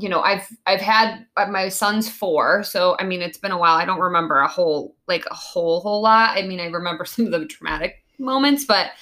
you 0.01 0.09
know, 0.09 0.21
I've 0.21 0.49
I've 0.67 0.81
had 0.81 1.27
uh, 1.37 1.47
my 1.47 1.69
son's 1.69 2.09
four, 2.09 2.63
so 2.63 2.97
I 3.01 3.05
mean, 3.05 3.21
it's 3.21 3.39
been 3.39 3.51
a 3.51 3.59
while. 3.59 3.77
I 3.77 3.85
don't 3.85 4.01
remember 4.01 4.39
a 4.39 4.49
whole 4.49 4.95
like 5.09 5.27
a 5.27 5.35
whole 5.35 5.81
whole 5.81 6.01
lot. 6.01 6.39
I 6.39 6.43
mean, 6.43 6.61
I 6.61 6.67
remember 6.67 7.05
some 7.05 7.27
of 7.27 7.33
the 7.33 7.47
traumatic 7.47 8.05
moments, 8.19 8.65
but 8.65 8.93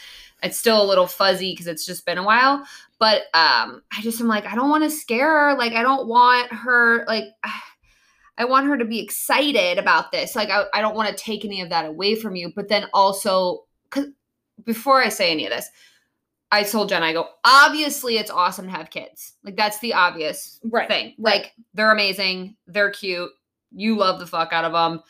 it's 0.42 0.58
still 0.58 0.82
a 0.82 0.86
little 0.86 1.06
fuzzy 1.06 1.52
because 1.52 1.66
it's 1.66 1.86
just 1.86 2.06
been 2.06 2.18
a 2.18 2.24
while. 2.24 2.64
But 2.98 3.22
um, 3.34 3.82
I 3.92 4.00
just 4.00 4.20
am 4.22 4.26
like, 4.26 4.46
I 4.46 4.54
don't 4.54 4.70
want 4.70 4.84
to 4.84 4.90
scare 4.90 5.50
her. 5.50 5.58
Like, 5.58 5.72
I 5.72 5.82
don't 5.82 6.08
want 6.08 6.52
her 6.52 7.04
like. 7.06 7.24
I 8.38 8.44
want 8.44 8.66
her 8.66 8.76
to 8.76 8.84
be 8.84 9.00
excited 9.00 9.78
about 9.78 10.12
this. 10.12 10.36
Like, 10.36 10.50
I, 10.50 10.64
I 10.74 10.80
don't 10.80 10.94
want 10.94 11.08
to 11.08 11.22
take 11.22 11.44
any 11.44 11.60
of 11.60 11.70
that 11.70 11.86
away 11.86 12.14
from 12.14 12.36
you. 12.36 12.52
But 12.54 12.68
then 12.68 12.86
also, 12.92 13.64
because 13.84 14.08
before 14.64 15.02
I 15.02 15.08
say 15.08 15.30
any 15.30 15.46
of 15.46 15.52
this, 15.52 15.70
I 16.52 16.62
told 16.62 16.88
Jen, 16.88 17.02
I 17.02 17.12
go, 17.12 17.28
obviously 17.44 18.18
it's 18.18 18.30
awesome 18.30 18.66
to 18.66 18.70
have 18.72 18.90
kids. 18.90 19.34
Like, 19.42 19.56
that's 19.56 19.78
the 19.80 19.94
obvious 19.94 20.60
right 20.64 20.88
thing. 20.88 21.14
right. 21.18 21.42
Like, 21.42 21.52
they're 21.74 21.92
amazing. 21.92 22.56
They're 22.66 22.90
cute. 22.90 23.30
You 23.72 23.96
love 23.96 24.20
the 24.20 24.26
fuck 24.26 24.52
out 24.52 24.64
of 24.64 24.72
them. 24.72 25.02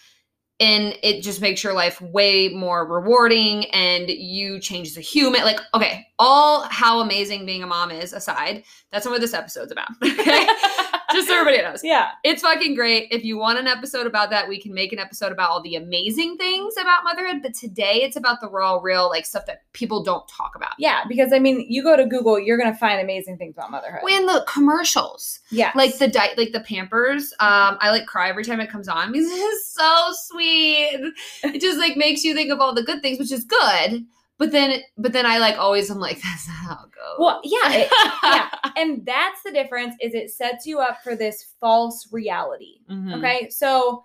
And 0.59 0.97
it 1.03 1.21
just 1.21 1.43
makes 1.43 1.63
your 1.63 1.75
life 1.75 2.01
way 2.01 2.49
more 2.49 2.87
rewarding 2.87 3.67
and 3.73 4.09
you 4.09 4.59
change 4.59 4.97
a 4.97 5.03
human. 5.03 5.43
Like, 5.43 5.61
okay, 5.75 6.07
all 6.19 6.63
how 6.71 7.01
amazing 7.01 7.45
being 7.45 7.63
a 7.63 7.67
mom 7.67 7.91
is 7.91 8.15
aside, 8.15 8.65
that's 8.91 9.05
not 9.05 9.11
what 9.11 9.21
this 9.21 9.35
episode's 9.35 9.73
about. 9.73 9.89
Okay. 10.03 10.47
just 11.13 11.29
so 11.29 11.35
everybody 11.39 11.63
knows 11.63 11.83
yeah 11.85 12.11
it's 12.25 12.43
fucking 12.43 12.75
great. 12.75 13.09
If 13.11 13.25
you 13.25 13.39
want 13.39 13.59
an 13.59 13.67
episode 13.67 14.07
about 14.07 14.31
that, 14.31 14.49
we 14.49 14.61
can 14.61 14.75
make 14.75 14.93
an 14.93 14.99
episode 14.99 15.33
about 15.33 15.51
all 15.51 15.63
the 15.63 15.77
amazing 15.77 16.37
things 16.37 16.75
about 16.81 17.05
motherhood. 17.05 17.43
But 17.43 17.55
today 17.55 18.03
it's 18.03 18.17
about 18.17 18.41
the 18.41 18.49
raw, 18.49 18.79
real, 18.83 19.09
like 19.09 19.27
stuff 19.27 19.47
that 19.47 19.63
people 19.73 20.03
don't 20.03 20.27
talk 20.29 20.53
about. 20.57 20.73
yeah 20.79 21.03
because 21.09 21.33
i 21.33 21.39
mean 21.39 21.65
you 21.69 21.83
go 21.83 21.97
to 21.97 22.07
google 22.07 22.39
you're 22.41 22.57
gonna 22.59 22.77
find 22.77 23.01
amazing 23.01 23.37
things 23.37 23.55
about 23.57 23.71
motherhood 23.71 24.01
When 24.03 24.27
the 24.27 24.45
commercials, 24.49 25.41
yeah 25.51 25.73
like 25.75 25.99
the 25.99 26.09
di- 26.09 26.35
like 26.37 26.53
the 26.53 26.61
Pampers, 26.61 27.33
um, 27.41 27.77
I 27.81 27.91
like 27.91 28.07
cry 28.07 28.29
every 28.29 28.45
time 28.45 28.61
it 28.61 28.71
comes 28.71 28.89
on 28.89 29.13
because 29.13 29.29
it's 29.31 29.67
so 29.75 30.13
sweet. 30.13 31.13
It 31.45 31.61
just 31.61 31.79
like 31.79 31.97
makes 31.97 32.25
you 32.25 32.35
think 32.35 32.51
of 32.51 32.61
all 32.61 32.75
the 32.75 32.83
good 32.83 33.03
things, 33.03 33.19
which 33.19 33.33
is 33.33 33.45
good. 33.45 34.05
But 34.39 34.53
then, 34.53 34.81
but 34.99 35.13
then 35.15 35.25
I 35.25 35.39
like 35.39 35.57
always 35.59 35.89
I'm 35.91 35.99
like 35.99 36.21
that's 36.23 36.47
not 36.49 36.57
how 36.57 36.73
it 36.85 36.91
goes. 36.93 37.17
well 37.19 37.41
yeah 37.45 37.73
it- 37.73 37.91
yeah. 38.23 38.49
And 38.77 39.07
that's 39.07 39.43
the 39.43 39.53
difference 39.53 39.95
is 40.03 40.13
it 40.15 40.31
sets 40.31 40.67
you 40.67 40.81
up 40.81 40.99
for 41.03 41.17
this 41.17 41.47
false 41.61 42.09
reality. 42.13 42.81
Mhm. 42.91 43.17
okay? 43.19 43.49
So 43.49 44.05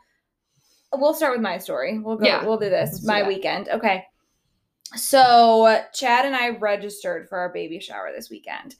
we'll 0.93 1.13
start 1.13 1.33
with 1.33 1.41
my 1.41 1.57
story. 1.57 2.00
We'll 2.00 2.15
go 2.17 2.25
Yeah. 2.25 2.45
we'll 2.45 2.57
do 2.57 2.69
this. 2.69 2.91
Let's 2.93 3.05
my 3.05 3.19
that. 3.21 3.27
weekend. 3.27 3.67
Okay. 3.69 4.05
So 4.95 5.81
chad 5.93 6.25
and 6.25 6.35
i 6.35 6.50
registered 6.50 7.27
for 7.29 7.38
our 7.38 7.50
baby 7.50 7.79
shower 7.79 8.11
this 8.15 8.29
weekend. 8.29 8.75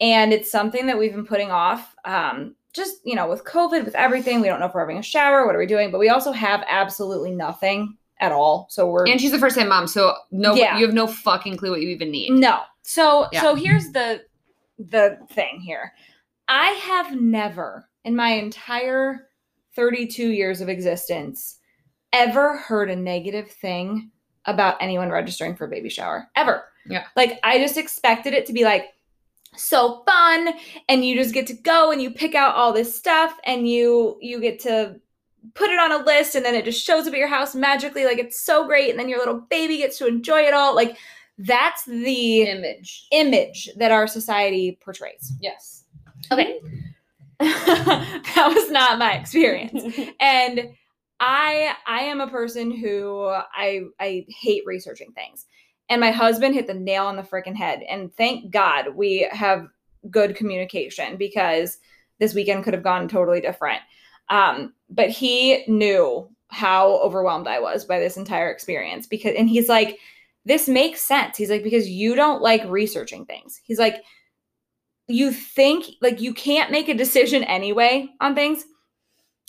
And 0.00 0.32
it's 0.32 0.50
something 0.50 0.86
that 0.86 0.98
we've 0.98 1.12
been 1.14 1.26
putting 1.26 1.50
off 1.50 1.94
um 2.04 2.54
just 2.72 2.96
you 3.04 3.14
know 3.14 3.28
with 3.28 3.44
covid 3.44 3.84
with 3.84 3.94
everything. 3.94 4.40
We 4.40 4.48
don't 4.48 4.60
know 4.60 4.66
if 4.66 4.74
we're 4.74 4.80
having 4.80 4.98
a 4.98 5.02
shower. 5.02 5.46
What 5.46 5.54
are 5.54 5.58
we 5.58 5.66
doing? 5.66 5.90
But 5.90 5.98
we 6.00 6.08
also 6.10 6.32
have 6.32 6.64
absolutely 6.68 7.32
nothing 7.32 7.96
at 8.20 8.32
all 8.32 8.66
so 8.70 8.88
we're 8.88 9.06
And 9.06 9.20
she's 9.20 9.32
a 9.32 9.38
first 9.38 9.56
time 9.56 9.68
mom, 9.68 9.86
so 9.86 10.14
no, 10.30 10.54
Yeah. 10.54 10.78
you 10.78 10.86
have 10.86 10.94
no 10.94 11.06
fucking 11.06 11.56
clue 11.56 11.70
what 11.70 11.80
you 11.82 11.88
even 11.88 12.10
need. 12.10 12.30
No. 12.32 12.60
So 12.82 13.28
Yeah. 13.32 13.42
so 13.42 13.54
here's 13.54 13.90
the 13.90 14.22
the 14.78 15.18
thing 15.30 15.60
here. 15.60 15.92
I 16.48 16.68
have 16.68 17.18
never 17.20 17.88
in 18.04 18.14
my 18.14 18.30
entire 18.30 19.28
32 19.74 20.30
years 20.30 20.60
of 20.60 20.68
existence 20.68 21.58
ever 22.12 22.56
heard 22.56 22.90
a 22.90 22.96
negative 22.96 23.50
thing 23.50 24.10
about 24.46 24.76
anyone 24.80 25.10
registering 25.10 25.54
for 25.56 25.64
a 25.64 25.68
baby 25.68 25.88
shower. 25.90 26.28
Ever. 26.36 26.64
Yeah. 26.88 27.04
Like 27.16 27.38
I 27.42 27.58
just 27.58 27.76
expected 27.76 28.32
it 28.32 28.46
to 28.46 28.52
be 28.52 28.64
like 28.64 28.86
so 29.56 30.02
fun 30.06 30.50
and 30.88 31.04
you 31.04 31.16
just 31.16 31.34
get 31.34 31.46
to 31.48 31.54
go 31.54 31.90
and 31.90 32.00
you 32.00 32.10
pick 32.10 32.34
out 32.34 32.54
all 32.54 32.72
this 32.72 32.94
stuff 32.96 33.36
and 33.44 33.68
you 33.68 34.16
you 34.20 34.40
get 34.40 34.60
to 34.60 35.00
put 35.54 35.70
it 35.70 35.78
on 35.78 35.92
a 35.92 36.04
list 36.04 36.34
and 36.34 36.44
then 36.44 36.54
it 36.54 36.64
just 36.64 36.84
shows 36.84 37.06
up 37.06 37.12
at 37.12 37.18
your 37.18 37.28
house 37.28 37.54
magically 37.54 38.04
like 38.04 38.18
it's 38.18 38.40
so 38.40 38.66
great 38.66 38.90
and 38.90 38.98
then 38.98 39.08
your 39.08 39.18
little 39.18 39.40
baby 39.50 39.78
gets 39.78 39.98
to 39.98 40.06
enjoy 40.06 40.40
it 40.40 40.54
all 40.54 40.74
like 40.74 40.96
that's 41.38 41.84
the 41.84 42.42
Image. 42.42 43.06
image 43.12 43.68
that 43.76 43.92
our 43.92 44.06
society 44.06 44.78
portrays. 44.82 45.32
Yes. 45.40 45.84
okay. 46.32 46.60
That 47.38 48.52
was 48.54 48.70
not 48.70 48.98
my 48.98 49.12
experience. 49.14 49.98
And 50.20 50.70
i 51.18 51.74
i 51.86 52.00
am 52.00 52.20
a 52.20 52.28
person 52.28 52.70
who 52.70 53.26
i 53.26 53.80
i 54.00 54.26
hate 54.28 54.62
researching 54.66 55.12
things. 55.12 55.46
And 55.88 56.00
my 56.00 56.10
husband 56.10 56.54
hit 56.54 56.66
the 56.66 56.74
nail 56.74 57.06
on 57.06 57.16
the 57.16 57.22
freaking 57.22 57.54
head 57.56 57.82
and 57.88 58.14
thank 58.16 58.50
god 58.50 58.94
we 58.94 59.28
have 59.30 59.66
good 60.10 60.36
communication 60.36 61.16
because 61.16 61.78
this 62.18 62.34
weekend 62.34 62.64
could 62.64 62.74
have 62.74 62.82
gone 62.82 63.08
totally 63.08 63.40
different. 63.40 63.80
Um 64.28 64.72
but 64.88 65.10
he 65.10 65.64
knew 65.66 66.28
how 66.48 66.96
overwhelmed 67.00 67.48
i 67.48 67.58
was 67.58 67.84
by 67.84 67.98
this 67.98 68.16
entire 68.16 68.50
experience 68.50 69.06
because 69.06 69.34
and 69.36 69.48
he's 69.48 69.68
like 69.68 69.98
this 70.46 70.68
makes 70.68 71.02
sense. 71.02 71.36
He's 71.36 71.50
like 71.50 71.64
because 71.64 71.88
you 71.88 72.14
don't 72.14 72.40
like 72.40 72.62
researching 72.66 73.26
things. 73.26 73.60
He's 73.64 73.80
like 73.80 74.02
you 75.08 75.32
think 75.32 75.86
like 76.00 76.20
you 76.20 76.32
can't 76.32 76.70
make 76.70 76.88
a 76.88 76.94
decision 76.94 77.44
anyway 77.44 78.08
on 78.20 78.34
things 78.34 78.64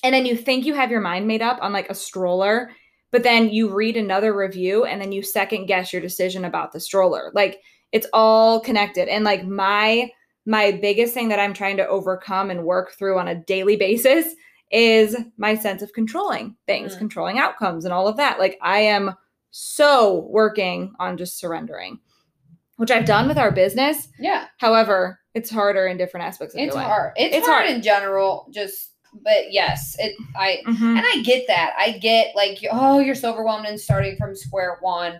and 0.03 0.13
then 0.13 0.25
you 0.25 0.35
think 0.35 0.65
you 0.65 0.75
have 0.75 0.91
your 0.91 1.01
mind 1.01 1.25
made 1.25 1.41
up 1.41 1.57
on 1.61 1.73
like 1.73 1.89
a 1.89 1.95
stroller 1.95 2.69
but 3.09 3.23
then 3.23 3.49
you 3.49 3.73
read 3.73 3.97
another 3.97 4.35
review 4.35 4.85
and 4.85 5.01
then 5.01 5.11
you 5.11 5.23
second 5.23 5.65
guess 5.65 5.91
your 5.91 6.01
decision 6.01 6.45
about 6.45 6.73
the 6.73 6.79
stroller. 6.79 7.31
Like 7.33 7.59
it's 7.91 8.05
all 8.13 8.59
connected 8.59 9.07
and 9.07 9.23
like 9.23 9.45
my 9.45 10.11
my 10.45 10.71
biggest 10.71 11.13
thing 11.13 11.29
that 11.29 11.39
i'm 11.39 11.53
trying 11.53 11.77
to 11.77 11.87
overcome 11.87 12.49
and 12.49 12.63
work 12.63 12.91
through 12.91 13.17
on 13.17 13.27
a 13.27 13.43
daily 13.45 13.75
basis 13.87 14.35
is 14.71 15.15
my 15.37 15.55
sense 15.55 15.81
of 15.81 15.93
controlling 15.93 16.55
things 16.65 16.95
Mm. 16.95 16.97
controlling 16.99 17.39
outcomes 17.39 17.85
and 17.85 17.93
all 17.93 18.07
of 18.07 18.17
that 18.17 18.37
like 18.39 18.57
i 18.61 18.79
am 18.79 19.13
so 19.51 20.27
working 20.29 20.91
on 20.99 21.17
just 21.17 21.39
surrendering 21.39 21.99
which 22.75 22.91
i've 22.91 23.05
done 23.05 23.27
with 23.27 23.37
our 23.37 23.51
business 23.51 24.09
Yeah, 24.19 24.45
However, 24.59 25.19
it's 25.33 25.49
harder 25.49 25.87
in 25.87 25.97
different 25.97 26.25
aspects 26.25 26.53
of 26.55 26.59
it's 26.59 26.73
your 26.73 26.83
life. 26.83 26.87
hard. 26.87 27.13
It's, 27.15 27.35
It's 27.35 27.47
hard, 27.47 27.65
hard. 27.65 27.75
in 27.75 27.81
general. 27.83 28.47
Just, 28.51 28.93
but 29.23 29.51
yes, 29.51 29.95
it. 29.99 30.15
I 30.35 30.61
Mhm. 30.65 30.97
and 30.97 31.03
I 31.05 31.21
get 31.23 31.45
that. 31.47 31.73
I 31.77 31.91
get 31.99 32.35
like, 32.35 32.57
oh, 32.71 32.97
you're 32.99 33.13
so 33.15 33.31
overwhelmed 33.31 33.67
and 33.67 33.79
starting 33.79 34.15
from 34.17 34.35
square 34.35 34.77
one. 34.81 35.19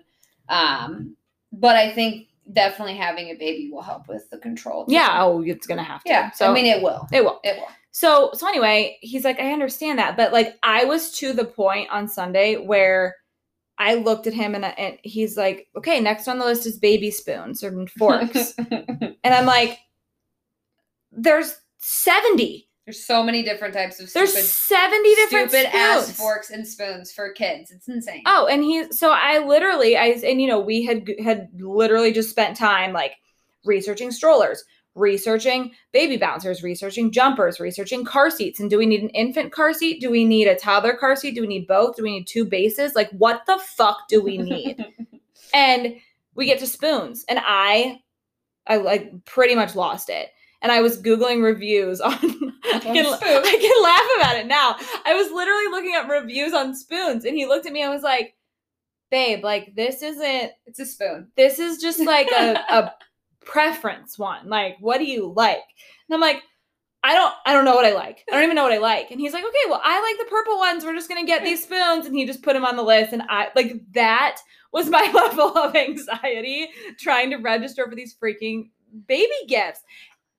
Um, 0.50 1.16
but 1.54 1.76
I 1.76 1.92
think 1.94 2.28
definitely 2.52 2.96
having 2.96 3.28
a 3.30 3.36
baby 3.36 3.70
will 3.72 3.82
help 3.84 4.08
with 4.08 4.28
the 4.32 4.38
control. 4.40 4.86
too. 4.86 4.94
Yeah. 4.94 5.24
Oh, 5.24 5.42
it's 5.44 5.68
gonna 5.68 5.84
have 5.84 6.04
to. 6.04 6.10
yeah. 6.10 6.32
So 6.32 6.50
I 6.50 6.54
mean, 6.54 6.66
it 6.66 6.82
will. 6.82 7.08
it 7.12 7.24
will. 7.24 7.40
It 7.44 7.58
will. 7.58 7.68
So 7.98 8.30
so 8.36 8.48
anyway, 8.48 9.00
he's 9.02 9.24
like, 9.24 9.40
I 9.40 9.52
understand 9.52 9.98
that, 9.98 10.16
but 10.16 10.32
like 10.32 10.60
I 10.62 10.86
was 10.86 11.10
to 11.14 11.34
the 11.34 11.46
point 11.46 11.90
on 11.90 12.08
Sunday 12.08 12.56
where 12.56 13.16
I 13.80 13.96
looked 13.96 14.28
at 14.28 14.36
him 14.36 14.54
and, 14.54 14.64
uh, 14.64 14.74
and 14.78 15.00
he's 15.02 15.36
like, 15.36 15.68
okay, 15.76 16.00
next 16.00 16.28
on 16.28 16.38
the 16.38 16.46
list 16.46 16.68
is 16.68 16.78
baby 16.78 17.10
spoons 17.10 17.64
and 17.64 17.90
forks, 17.90 18.54
and 18.72 19.16
I'm 19.24 19.48
like, 19.48 19.80
there's 21.12 21.60
seventy. 21.80 22.70
There's 22.86 23.04
so 23.04 23.24
many 23.24 23.42
different 23.42 23.74
types 23.74 24.00
of 24.00 24.14
There's 24.14 24.30
stupid, 24.30 24.46
seventy 24.46 25.16
different 25.16 25.50
stupid 25.50 25.76
ass 25.76 26.04
spoons. 26.04 26.18
forks 26.20 26.50
and 26.52 26.68
spoons 26.68 27.12
for 27.12 27.32
kids. 27.32 27.72
It's 27.72 27.88
insane. 27.88 28.22
Oh, 28.28 28.46
and 28.46 28.64
he 28.64 28.92
so 28.92 29.12
I 29.12 29.40
literally 29.40 29.98
I 29.98 30.20
and 30.24 30.40
you 30.40 30.48
know 30.48 30.60
we 30.60 30.86
had 30.86 31.10
had 31.24 31.50
literally 31.58 32.12
just 32.14 32.30
spent 32.30 32.58
time 32.58 32.94
like 32.94 33.14
researching 33.66 34.12
strollers, 34.12 34.64
researching 34.98 35.72
baby 35.94 36.18
bouncers, 36.18 36.64
researching 36.64 37.12
jumpers, 37.12 37.60
researching 37.60 38.04
car 38.04 38.30
seats. 38.30 38.60
And 38.60 38.70
do 38.70 38.78
we 38.78 38.86
need 38.86 39.02
an 39.04 39.10
infant 39.10 39.52
car 39.52 39.74
seat? 39.74 40.02
Do 40.02 40.10
we 40.10 40.26
need 40.26 40.48
a 40.48 40.56
toddler 40.56 40.94
car 40.96 41.16
seat? 41.16 41.36
Do 41.36 41.42
we 41.42 41.48
need 41.48 41.68
both? 41.68 41.96
Do 41.96 42.04
we 42.04 42.12
need 42.12 42.28
two 42.28 42.46
bases? 42.46 42.96
Like, 42.96 43.10
what 43.12 43.44
the 43.48 43.60
fuck 43.60 44.08
do 44.10 44.22
we 44.22 44.38
need? 44.38 44.84
and 45.54 45.96
we 46.36 46.46
get 46.46 46.60
to 46.60 46.68
spoons, 46.68 47.26
and 47.30 47.40
I, 47.44 48.02
I 48.68 48.78
like 48.78 49.26
pretty 49.26 49.56
much 49.56 49.76
lost 49.76 50.10
it. 50.10 50.30
And 50.62 50.72
I 50.72 50.82
was 50.82 51.02
googling 51.02 51.44
reviews 51.44 52.02
on. 52.02 52.14
I 52.14 52.80
can. 52.80 53.06
I 53.06 53.58
can 53.62 53.84
laugh 53.84 54.10
about 54.18 54.36
it 54.38 54.48
now. 54.48 54.76
I 55.06 55.14
was 55.14 55.32
literally 55.32 55.68
looking 55.70 55.96
up 55.96 56.10
reviews 56.10 56.54
on 56.54 56.76
spoons, 56.76 57.26
and 57.26 57.36
he 57.38 57.46
looked 57.46 57.66
at 57.68 57.74
me 57.74 57.82
and 57.84 57.94
was 57.94 58.02
like, 58.04 58.36
"Babe, 59.12 59.44
like 59.44 59.76
this 59.76 60.02
isn't 60.02 60.52
It's 60.66 60.80
a 60.80 60.86
spoon. 60.86 61.28
this 61.38 61.60
is 61.60 61.80
just 61.80 62.00
like 62.00 62.28
a, 62.32 62.54
a 62.70 62.94
preference 63.48 64.20
one. 64.20 64.50
Like, 64.50 64.78
what 64.80 64.98
do 64.98 65.06
you 65.06 65.34
like? 65.36 65.64
And 66.10 66.16
I'm 66.16 66.22
like, 66.22 66.44
I 67.04 67.14
don't 67.14 67.34
I 67.46 67.54
don't 67.54 67.66
know 67.66 67.76
what 67.76 67.86
I 67.86 67.94
like. 67.94 68.24
I 68.30 68.36
don't 68.36 68.44
even 68.44 68.56
know 68.56 68.64
what 68.64 68.74
I 68.74 68.80
like. 68.80 69.12
And 69.12 69.20
he's 69.20 69.34
like, 69.34 69.46
okay, 69.46 69.70
well, 69.70 69.82
I 69.84 70.02
like 70.02 70.18
the 70.20 70.30
purple 70.30 70.58
ones. 70.58 70.84
We're 70.84 70.96
just 70.96 71.08
gonna 71.08 71.26
get 71.26 71.44
these 71.44 71.64
spoons. 71.64 72.06
And 72.06 72.16
he 72.16 72.26
just 72.26 72.42
put 72.42 72.54
them 72.54 72.66
on 72.66 72.76
the 72.76 72.84
list. 72.84 73.14
And 73.14 73.24
I 73.30 73.50
like 73.56 73.82
that 73.94 74.38
was 74.74 74.90
my 74.90 75.10
level 75.14 75.58
of 75.58 75.76
anxiety 75.76 76.70
trying 77.00 77.30
to 77.30 77.38
register 77.38 77.88
for 77.88 77.96
these 77.96 78.16
freaking 78.16 78.70
baby 79.08 79.32
gifts. 79.48 79.82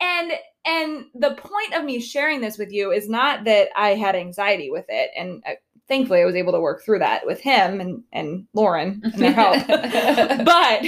And 0.01 0.33
and 0.67 1.07
the 1.15 1.35
point 1.35 1.75
of 1.75 1.85
me 1.85 2.01
sharing 2.01 2.41
this 2.41 2.59
with 2.59 2.71
you 2.71 2.93
is 2.93 3.09
not 3.09 3.45
that 3.45 3.69
I 3.75 3.95
had 3.95 4.15
anxiety 4.15 4.71
with 4.71 4.85
it. 4.89 5.11
And 5.17 5.43
uh, 5.47 5.53
thankfully 5.87 6.21
I 6.21 6.27
was 6.27 6.37
able 6.37 6.53
to 6.53 6.61
work 6.61 6.85
through 6.85 6.99
that 6.99 7.25
with 7.25 7.41
him 7.41 7.81
and 7.81 8.03
and 8.13 8.47
Lauren 8.53 9.01
and 9.05 9.15
their 9.15 9.33
help 9.33 9.67
but 10.45 10.85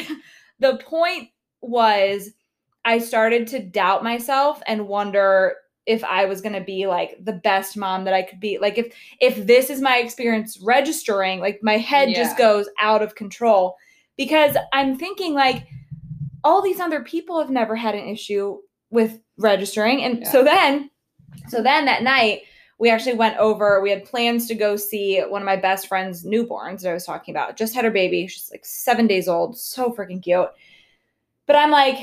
the 0.58 0.76
point 0.84 1.30
was 1.60 2.30
I 2.84 2.98
started 2.98 3.46
to 3.48 3.60
doubt 3.60 4.02
myself 4.02 4.62
and 4.66 4.88
wonder 4.88 5.56
if 5.86 6.04
I 6.04 6.24
was 6.26 6.40
going 6.40 6.54
to 6.54 6.60
be 6.60 6.86
like 6.86 7.22
the 7.24 7.32
best 7.32 7.76
mom 7.76 8.04
that 8.04 8.14
I 8.14 8.22
could 8.22 8.40
be. 8.40 8.58
Like 8.58 8.78
if 8.78 8.94
if 9.20 9.46
this 9.46 9.70
is 9.70 9.80
my 9.80 9.98
experience 9.98 10.58
registering, 10.62 11.40
like 11.40 11.60
my 11.62 11.78
head 11.78 12.14
just 12.14 12.36
goes 12.36 12.68
out 12.78 13.02
of 13.02 13.14
control. 13.14 13.76
Because 14.16 14.56
I'm 14.72 14.98
thinking 14.98 15.34
like 15.34 15.66
all 16.44 16.62
these 16.62 16.80
other 16.80 17.02
people 17.02 17.38
have 17.40 17.50
never 17.50 17.74
had 17.74 17.94
an 17.94 18.06
issue 18.08 18.58
with 18.90 19.18
registering. 19.38 20.02
And 20.02 20.26
so 20.26 20.44
then 20.44 20.90
so 21.48 21.62
then 21.62 21.86
that 21.86 22.02
night 22.02 22.42
we 22.78 22.88
actually 22.88 23.14
went 23.14 23.36
over 23.38 23.80
we 23.82 23.90
had 23.90 24.04
plans 24.04 24.46
to 24.48 24.54
go 24.54 24.74
see 24.76 25.20
one 25.20 25.42
of 25.42 25.46
my 25.46 25.56
best 25.56 25.86
friend's 25.86 26.24
newborns 26.24 26.80
that 26.80 26.90
i 26.90 26.94
was 26.94 27.04
talking 27.04 27.34
about. 27.34 27.56
Just 27.56 27.74
had 27.74 27.84
her 27.84 27.90
baby. 27.90 28.26
She's 28.26 28.48
like 28.50 28.64
seven 28.64 29.06
days 29.06 29.28
old. 29.28 29.58
So 29.58 29.92
freaking 29.92 30.22
cute 30.22 30.48
but 31.50 31.58
i'm 31.58 31.72
like 31.72 31.98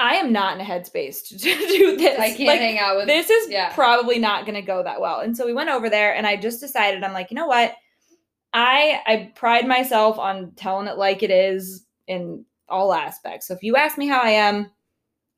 i 0.00 0.16
am 0.16 0.32
not 0.32 0.54
in 0.58 0.60
a 0.60 0.68
headspace 0.68 1.28
to 1.28 1.36
do 1.38 1.96
this 1.96 2.18
I 2.18 2.30
can't 2.30 2.48
like, 2.48 2.58
hang 2.60 2.78
out 2.80 2.96
with 2.96 3.06
this 3.06 3.30
is 3.30 3.48
yeah. 3.48 3.72
probably 3.72 4.18
not 4.18 4.46
going 4.46 4.56
to 4.56 4.62
go 4.62 4.82
that 4.82 5.00
well 5.00 5.20
and 5.20 5.36
so 5.36 5.46
we 5.46 5.52
went 5.52 5.70
over 5.70 5.88
there 5.88 6.12
and 6.16 6.26
i 6.26 6.36
just 6.36 6.58
decided 6.60 7.04
i'm 7.04 7.12
like 7.12 7.30
you 7.30 7.36
know 7.36 7.46
what 7.46 7.74
i 8.52 9.00
i 9.06 9.30
pride 9.36 9.68
myself 9.68 10.18
on 10.18 10.50
telling 10.56 10.88
it 10.88 10.96
like 10.98 11.22
it 11.22 11.30
is 11.30 11.86
in 12.08 12.44
all 12.68 12.92
aspects 12.92 13.46
so 13.46 13.54
if 13.54 13.62
you 13.62 13.76
ask 13.76 13.96
me 13.96 14.08
how 14.08 14.20
i 14.20 14.30
am 14.30 14.68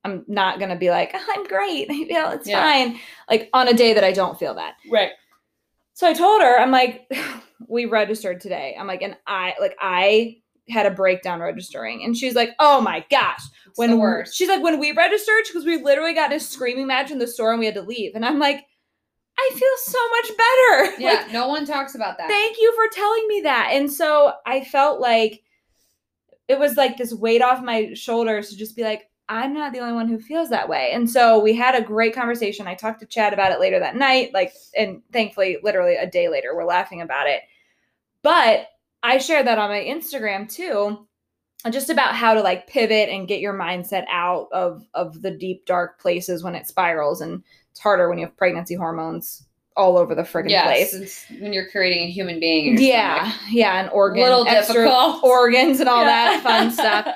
i'm 0.03 0.23
not 0.27 0.57
going 0.57 0.71
to 0.71 0.75
be 0.75 0.89
like 0.89 1.13
i'm 1.13 1.45
great 1.45 1.87
i 1.91 2.05
feel 2.05 2.31
it's 2.31 2.47
Yeah. 2.47 2.61
fine 2.63 2.99
like 3.29 3.49
on 3.53 3.67
a 3.67 3.73
day 3.73 3.93
that 3.93 4.03
i 4.03 4.11
don't 4.11 4.39
feel 4.39 4.55
that 4.55 4.75
Right. 4.91 5.11
so 5.93 6.07
I 6.07 6.13
told 6.13 6.41
her, 6.41 6.59
I'm 6.59 6.71
like, 6.71 7.09
we 7.69 7.85
registered 7.85 8.41
today. 8.41 8.75
I'm 8.77 8.85
like, 8.87 9.01
and 9.01 9.15
I 9.25 9.53
like 9.61 9.75
I 9.79 10.37
had 10.69 10.85
a 10.85 10.91
breakdown 10.91 11.39
registering, 11.39 12.03
and 12.03 12.15
she's 12.17 12.35
like, 12.35 12.51
oh 12.59 12.81
my 12.81 13.05
gosh. 13.11 13.41
It's 13.67 13.77
When 13.77 13.99
worst. 13.99 14.35
she's 14.35 14.47
like, 14.49 14.63
when 14.63 14.79
we 14.79 14.91
registered, 14.93 15.43
because 15.47 15.65
we 15.65 15.81
literally 15.81 16.13
got 16.13 16.33
a 16.33 16.39
screaming 16.39 16.87
match 16.87 17.11
in 17.11 17.19
the 17.19 17.27
store 17.27 17.51
and 17.51 17.59
we 17.59 17.65
had 17.65 17.75
to 17.75 17.81
leave, 17.81 18.15
and 18.15 18.25
I'm 18.25 18.39
like, 18.39 18.65
I 19.37 19.51
feel 19.53 19.69
so 19.93 19.99
much 20.09 20.37
better. 20.37 20.95
Yeah, 21.01 21.13
Like, 21.23 21.33
no 21.33 21.47
one 21.49 21.65
talks 21.65 21.93
about 21.95 22.17
that. 22.17 22.29
thank 22.29 22.57
you 22.59 22.73
for 22.73 22.87
telling 22.95 23.27
me 23.27 23.41
that. 23.41 23.71
And 23.73 23.91
so 23.91 24.31
I 24.45 24.63
felt 24.63 25.01
like 25.01 25.43
it 26.47 26.57
was 26.57 26.77
like 26.77 26.97
this 26.97 27.13
weight 27.13 27.41
off 27.41 27.61
my 27.63 27.93
shoulders 27.95 28.49
to 28.49 28.55
just 28.57 28.75
be 28.75 28.83
like, 28.83 29.09
I'm 29.27 29.53
not 29.53 29.73
the 29.73 29.79
only 29.79 29.93
one 29.93 30.07
who 30.07 30.19
feels 30.19 30.49
that 30.51 30.69
way. 30.69 30.91
And 30.93 31.09
so 31.09 31.39
we 31.39 31.53
had 31.55 31.73
a 31.75 31.81
great 31.83 32.13
conversation. 32.15 32.67
I 32.67 32.75
talked 32.75 32.99
to 32.99 33.07
Chad 33.07 33.33
about 33.33 33.51
it 33.51 33.59
later 33.59 33.79
that 33.79 33.95
night, 33.95 34.31
like, 34.33 34.53
and 34.77 35.01
thankfully, 35.11 35.57
literally 35.63 35.95
a 35.95 36.05
day 36.09 36.29
later, 36.29 36.55
we're 36.55 36.63
laughing 36.63 37.01
about 37.01 37.27
it. 37.27 37.41
But 38.21 38.67
I 39.05 39.17
shared 39.19 39.47
that 39.47 39.57
on 39.59 39.69
my 39.69 39.79
Instagram 39.81 40.51
too, 40.51 41.05
just 41.71 41.89
about 41.89 42.15
how 42.15 42.33
to 42.33 42.41
like 42.41 42.67
pivot 42.67 43.09
and 43.09 43.27
get 43.27 43.39
your 43.39 43.53
mindset 43.53 44.05
out 44.09 44.47
of 44.51 44.83
of 44.93 45.21
the 45.21 45.31
deep 45.31 45.65
dark 45.65 45.99
places 45.99 46.43
when 46.43 46.55
it 46.55 46.67
spirals, 46.67 47.21
and 47.21 47.43
it's 47.71 47.79
harder 47.79 48.09
when 48.09 48.17
you 48.17 48.25
have 48.25 48.37
pregnancy 48.37 48.75
hormones 48.75 49.45
all 49.77 49.97
over 49.97 50.15
the 50.15 50.21
friggin' 50.23 50.49
yes, 50.49 50.91
place. 50.91 51.25
when 51.41 51.51
you're 51.51 51.69
creating 51.69 52.07
a 52.07 52.09
human 52.11 52.39
being. 52.39 52.67
in 52.75 52.81
Yeah, 52.81 53.29
stomach. 53.31 53.41
yeah, 53.51 53.81
and 53.81 53.89
organ, 53.91 54.23
Little 54.23 54.47
extra 54.47 54.85
difficult. 54.85 55.21
organs 55.23 55.79
and 55.81 55.89
all 55.89 56.05
that 56.05 56.41
fun 56.41 56.71
stuff. 56.71 57.07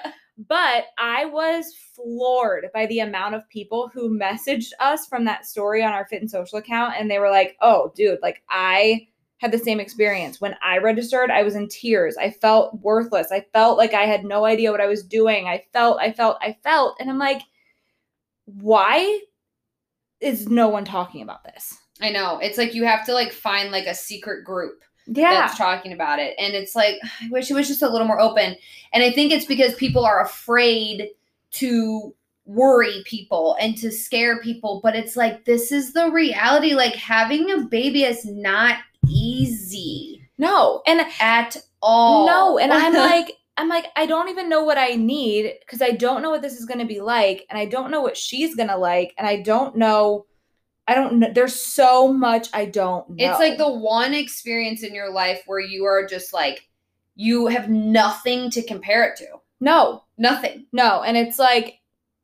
But 0.47 0.85
I 0.97 1.25
was 1.25 1.73
floored 1.95 2.67
by 2.73 2.85
the 2.87 2.99
amount 2.99 3.35
of 3.35 3.47
people 3.49 3.89
who 3.93 4.09
messaged 4.17 4.71
us 4.79 5.05
from 5.05 5.23
that 5.25 5.45
story 5.45 5.83
on 5.83 5.91
our 5.93 6.05
Fit 6.07 6.21
and 6.21 6.29
Social 6.31 6.57
account, 6.59 6.95
and 6.97 7.09
they 7.11 7.19
were 7.19 7.29
like, 7.29 7.55
"Oh, 7.61 7.91
dude, 7.95 8.19
like 8.21 8.41
I 8.49 9.07
had 9.39 9.51
the 9.51 9.57
same 9.57 9.79
experience 9.79 10.39
when 10.39 10.55
I 10.61 10.77
registered. 10.77 11.31
I 11.31 11.43
was 11.43 11.55
in 11.55 11.67
tears. 11.69 12.17
I 12.17 12.29
felt 12.29 12.79
worthless. 12.81 13.31
I 13.31 13.45
felt 13.53 13.77
like 13.77 13.93
I 13.93 14.03
had 14.03 14.25
no 14.25 14.45
idea 14.45 14.71
what 14.71 14.81
I 14.81 14.87
was 14.87 15.03
doing. 15.03 15.47
I 15.47 15.63
felt, 15.73 15.99
I 15.99 16.11
felt, 16.11 16.37
I 16.41 16.57
felt, 16.61 16.97
and 16.99 17.09
I'm 17.09 17.17
like, 17.17 17.41
why 18.45 19.21
is 20.19 20.49
no 20.49 20.67
one 20.67 20.83
talking 20.83 21.21
about 21.21 21.43
this? 21.45 21.77
I 22.01 22.09
know. 22.09 22.39
It's 22.39 22.57
like 22.57 22.73
you 22.73 22.85
have 22.85 23.05
to 23.05 23.13
like 23.13 23.31
find 23.31 23.71
like 23.71 23.85
a 23.85 23.95
secret 23.95 24.43
group 24.43 24.81
Yeah, 25.07 25.31
that's 25.31 25.57
talking 25.57 25.93
about 25.93 26.19
it. 26.19 26.35
And 26.37 26.53
it's 26.53 26.75
like, 26.75 26.95
I 27.21 27.29
wish 27.29 27.49
it 27.49 27.55
was 27.55 27.67
just 27.67 27.81
a 27.81 27.89
little 27.89 28.07
more 28.07 28.19
open. 28.19 28.55
And 28.91 29.03
I 29.03 29.11
think 29.11 29.31
it's 29.31 29.45
because 29.45 29.73
people 29.75 30.03
are 30.03 30.21
afraid 30.21 31.09
to 31.51 32.13
worry 32.45 33.03
people 33.05 33.55
and 33.61 33.77
to 33.77 33.91
scare 33.91 34.41
people. 34.41 34.81
But 34.83 34.95
it's 34.95 35.15
like, 35.15 35.45
this 35.45 35.71
is 35.71 35.93
the 35.93 36.11
reality. 36.11 36.73
Like, 36.73 36.95
having 36.95 37.51
a 37.51 37.59
baby 37.59 38.03
is 38.03 38.25
not 38.25 38.79
easy 39.07 40.29
no, 40.39 40.81
and 40.87 41.05
at 41.19 41.57
all. 41.81 42.25
No, 42.25 42.57
and 42.57 42.71
I'm 42.71 42.93
like, 43.09 43.33
I'm 43.57 43.67
like, 43.67 43.87
I 43.97 44.05
don't 44.05 44.29
even 44.29 44.47
know 44.47 44.63
what 44.63 44.77
I 44.77 44.95
need 44.95 45.53
because 45.59 45.81
I 45.81 45.91
don't 45.91 46.21
know 46.21 46.29
what 46.29 46.41
this 46.41 46.57
is 46.57 46.65
going 46.65 46.79
to 46.79 46.85
be 46.85 47.01
like, 47.01 47.45
and 47.49 47.59
I 47.59 47.65
don't 47.65 47.91
know 47.91 48.01
what 48.01 48.15
she's 48.17 48.55
going 48.55 48.69
to 48.69 48.77
like, 48.77 49.13
and 49.17 49.27
I 49.27 49.41
don't 49.41 49.75
know. 49.75 50.25
I 50.87 50.95
don't 50.95 51.19
know. 51.19 51.31
There's 51.31 51.53
so 51.53 52.11
much 52.11 52.47
I 52.53 52.65
don't 52.65 53.09
know. 53.11 53.15
It's 53.29 53.39
like 53.39 53.57
the 53.59 53.69
one 53.69 54.13
experience 54.13 54.81
in 54.81 54.95
your 54.95 55.11
life 55.11 55.43
where 55.45 55.59
you 55.59 55.85
are 55.85 56.07
just 56.07 56.33
like, 56.33 56.67
you 57.15 57.47
have 57.47 57.69
nothing 57.69 58.49
to 58.51 58.63
compare 58.63 59.03
it 59.03 59.17
to. 59.17 59.27
no, 59.59 60.05
Nothing. 60.17 60.65
no, 60.71 61.03
and 61.03 61.17
it's 61.17 61.37
like 61.37 61.75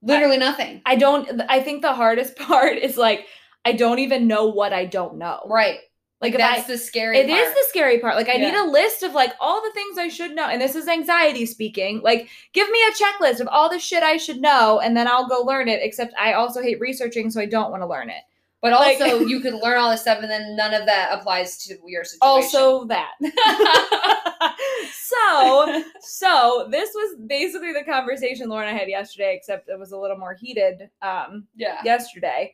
Literally 0.02 0.38
nothing. 0.38 0.82
I 0.86 0.96
don't. 0.96 1.42
I 1.50 1.62
think 1.62 1.82
the 1.82 1.94
hardest 1.94 2.36
part 2.38 2.78
is 2.78 2.96
like 2.96 3.28
I 3.66 3.74
don't 3.74 4.00
even 4.00 4.28
know 4.28 4.48
what 4.48 4.72
I 4.72 4.86
don't 4.86 5.18
know. 5.18 5.42
Right. 5.48 5.80
Like, 6.22 6.38
that's 6.38 6.64
I, 6.64 6.68
the 6.68 6.78
scary 6.78 7.18
It 7.20 7.30
is 7.30 7.44
part. 7.44 7.54
the 7.56 7.66
scary 7.70 8.00
part. 8.00 8.16
Like 8.16 8.30
I 8.30 8.38
need 8.38 8.56
a 8.56 8.64
list 8.64 9.04
of 9.04 9.14
like 9.14 9.34
all 9.40 9.62
the 9.62 9.72
things 9.74 9.98
I 9.98 10.08
should 10.08 10.34
know. 10.34 10.48
And 10.48 10.62
this 10.62 10.74
is 10.76 10.88
anxiety 10.88 11.46
speaking. 11.46 12.02
Like 12.02 12.30
give 12.54 12.70
me 12.70 12.80
a 12.88 12.92
checklist 12.92 13.42
of 13.42 13.48
all 13.50 13.70
the 13.70 13.80
shit 13.80 14.02
I 14.02 14.18
should 14.18 14.42
know 14.42 14.80
and 14.80 14.96
then 14.96 15.08
I'll 15.08 15.28
go 15.28 15.42
learn 15.42 15.68
it. 15.68 15.82
Except 15.84 16.14
I 16.20 16.34
also 16.34 16.62
hate 16.62 16.80
researching, 16.80 17.30
so 17.30 17.42
I 17.42 17.46
don't 17.46 17.70
want 17.70 17.84
to 17.84 17.88
learn 17.88 18.10
it. 18.10 18.24
But 18.62 18.72
Like- 18.72 19.00
also, 19.00 19.20
you 19.28 19.42
could 19.42 19.54
learn 19.54 19.78
all 19.78 19.92
this 19.92 20.02
stuff, 20.02 20.20
and 20.22 20.32
then 20.32 20.56
none 20.56 20.74
of 20.74 20.88
that 20.88 21.10
applies 21.12 21.58
to 21.66 21.76
your 21.86 22.04
situation. 22.04 22.20
Also 22.24 22.86
that. 22.86 23.12
so 24.94 25.84
so 26.00 26.68
this 26.72 26.90
was 26.96 27.18
basically 27.28 27.74
the 27.74 27.84
conversation 27.84 28.50
Lauren 28.50 28.68
and 28.68 28.76
I 28.76 28.80
had 28.80 28.90
yesterday, 28.90 29.36
except 29.38 29.70
it 29.70 29.78
was 29.78 29.92
a 29.92 29.98
little 29.98 30.18
more 30.18 30.34
heated 30.34 30.90
um 31.02 31.46
yeah, 31.56 31.82
yesterday. 31.84 32.54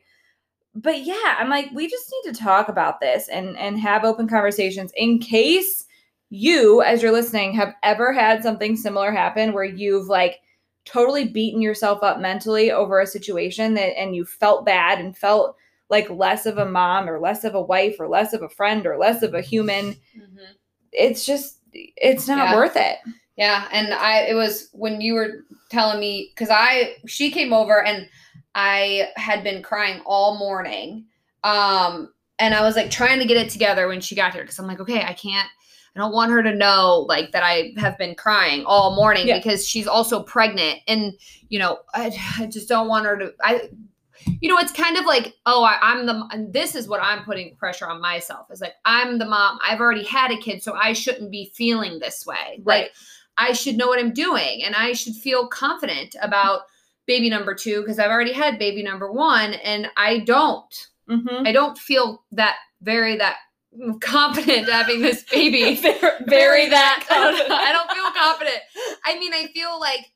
But 0.74 1.02
yeah, 1.04 1.36
I'm 1.38 1.50
like, 1.50 1.70
we 1.74 1.88
just 1.88 2.10
need 2.24 2.32
to 2.32 2.40
talk 2.40 2.68
about 2.68 3.00
this 3.00 3.28
and 3.28 3.56
and 3.58 3.78
have 3.78 4.04
open 4.04 4.26
conversations 4.28 4.92
in 4.96 5.18
case 5.18 5.84
you, 6.30 6.80
as 6.82 7.02
you're 7.02 7.12
listening, 7.12 7.52
have 7.54 7.74
ever 7.82 8.12
had 8.12 8.42
something 8.42 8.76
similar 8.76 9.12
happen 9.12 9.52
where 9.52 9.64
you've 9.64 10.06
like 10.06 10.40
totally 10.84 11.26
beaten 11.28 11.60
yourself 11.60 12.02
up 12.02 12.18
mentally 12.20 12.72
over 12.72 13.00
a 13.00 13.06
situation 13.06 13.74
that 13.74 13.98
and 13.98 14.16
you 14.16 14.24
felt 14.24 14.64
bad 14.64 14.98
and 14.98 15.16
felt 15.16 15.56
like 15.90 16.08
less 16.08 16.46
of 16.46 16.56
a 16.58 16.64
mom 16.64 17.08
or 17.08 17.20
less 17.20 17.44
of 17.44 17.54
a 17.54 17.60
wife 17.60 17.96
or 18.00 18.08
less 18.08 18.32
of 18.32 18.42
a 18.42 18.48
friend 18.48 18.86
or 18.86 18.96
less 18.96 19.22
of 19.22 19.34
a 19.34 19.42
human. 19.42 19.94
Mhm. 20.16 20.38
It's 20.92 21.26
just 21.26 21.58
it's 21.74 22.26
not 22.26 22.38
Yeah. 22.38 22.56
worth 22.56 22.76
it. 22.76 22.96
yeah. 23.36 23.68
And 23.72 23.92
I, 23.94 24.20
it 24.22 24.34
was 24.34 24.68
when 24.72 25.00
you 25.02 25.14
were 25.14 25.44
telling 25.70 26.00
me 26.00 26.30
because 26.34 26.48
I, 26.50 26.96
she 27.06 27.30
came 27.30 27.52
over 27.52 27.82
and 27.84 28.08
I 28.54 29.08
had 29.16 29.42
been 29.42 29.62
crying 29.62 30.00
all 30.04 30.38
morning, 30.38 31.06
um, 31.44 32.12
and 32.38 32.54
I 32.54 32.62
was 32.62 32.76
like 32.76 32.90
trying 32.90 33.18
to 33.20 33.24
get 33.26 33.36
it 33.36 33.50
together 33.50 33.88
when 33.88 34.00
she 34.00 34.14
got 34.14 34.32
here 34.34 34.42
because 34.42 34.58
I'm 34.58 34.66
like, 34.66 34.80
okay, 34.80 35.02
I 35.02 35.12
can't. 35.14 35.48
I 35.94 36.00
don't 36.00 36.14
want 36.14 36.32
her 36.32 36.42
to 36.42 36.54
know 36.54 37.04
like 37.06 37.32
that 37.32 37.42
I 37.42 37.74
have 37.76 37.98
been 37.98 38.14
crying 38.14 38.64
all 38.64 38.96
morning 38.96 39.28
Yeah. 39.28 39.36
because 39.36 39.68
she's 39.68 39.86
also 39.86 40.22
pregnant 40.22 40.78
and 40.88 41.12
you 41.50 41.58
know 41.58 41.80
I, 41.92 42.10
I 42.38 42.46
just 42.46 42.66
don't 42.66 42.88
want 42.88 43.04
her 43.04 43.14
to 43.18 43.34
I 43.42 43.68
you 44.40 44.48
know 44.48 44.56
it's 44.56 44.72
kind 44.72 44.96
of 44.96 45.04
like 45.04 45.34
oh 45.44 45.62
I, 45.64 45.76
I'm 45.82 46.06
the 46.06 46.26
and 46.32 46.50
this 46.50 46.74
is 46.74 46.88
what 46.88 47.02
I'm 47.02 47.24
putting 47.24 47.56
pressure 47.56 47.86
on 47.86 48.00
myself 48.00 48.50
is 48.50 48.62
like 48.62 48.72
I'm 48.86 49.18
the 49.18 49.26
mom 49.26 49.58
I've 49.62 49.80
already 49.80 50.02
had 50.04 50.30
a 50.30 50.38
kid 50.38 50.62
so 50.62 50.72
I 50.72 50.94
shouldn't 50.94 51.30
be 51.30 51.52
feeling 51.54 51.98
this 51.98 52.24
way 52.24 52.60
Right. 52.62 52.84
like 52.84 52.92
I 53.36 53.52
should 53.52 53.76
know 53.76 53.88
what 53.88 53.98
I'm 53.98 54.14
doing 54.14 54.62
and 54.64 54.74
I 54.74 54.94
should 54.94 55.14
feel 55.14 55.46
confident 55.46 56.16
about 56.22 56.62
baby 57.06 57.28
number 57.30 57.54
2 57.54 57.80
because 57.80 57.98
I've 57.98 58.10
already 58.10 58.32
had 58.32 58.58
baby 58.58 58.82
number 58.82 59.10
1 59.12 59.54
and 59.54 59.88
I 59.96 60.18
don't 60.20 60.88
Mm-hmm. 61.10 61.46
I 61.46 61.50
don't 61.52 61.76
feel 61.76 62.22
that 62.30 62.56
very 62.80 63.16
that 63.16 63.36
confident 64.00 64.68
having 64.68 65.02
this 65.02 65.24
baby. 65.30 65.74
very, 65.82 65.98
very 66.26 66.68
that. 66.68 67.04
I 67.10 67.72
don't 67.72 67.90
feel 67.90 68.10
confident. 68.22 68.58
I 69.04 69.18
mean, 69.18 69.34
I 69.34 69.48
feel 69.48 69.78
like 69.80 70.06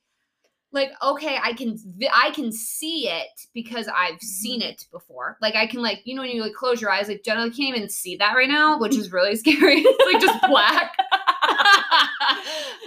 like 0.73 0.93
okay, 1.03 1.39
I 1.43 1.55
can 1.55 1.77
I 2.15 2.31
can 2.31 2.53
see 2.53 3.09
it 3.09 3.29
because 3.53 3.89
I've 3.89 4.21
seen 4.21 4.61
Mm-hmm. 4.61 4.71
it 4.71 4.87
before. 4.93 5.37
Like 5.43 5.57
I 5.57 5.67
can 5.67 5.83
like 5.83 6.03
you 6.05 6.15
know 6.15 6.23
when 6.23 6.31
you 6.31 6.41
like 6.43 6.55
close 6.55 6.81
your 6.81 6.91
eyes, 6.91 7.09
like 7.09 7.25
Jenna 7.25 7.43
can't 7.51 7.77
even 7.77 7.89
see 7.89 8.17
that 8.19 8.35
right 8.37 8.49
now, 8.49 8.79
which 8.79 8.95
is 8.97 9.11
really 9.11 9.35
scary. 9.37 9.81
it's 9.85 10.13
like 10.13 10.23
just 10.23 10.41
black. 10.49 10.97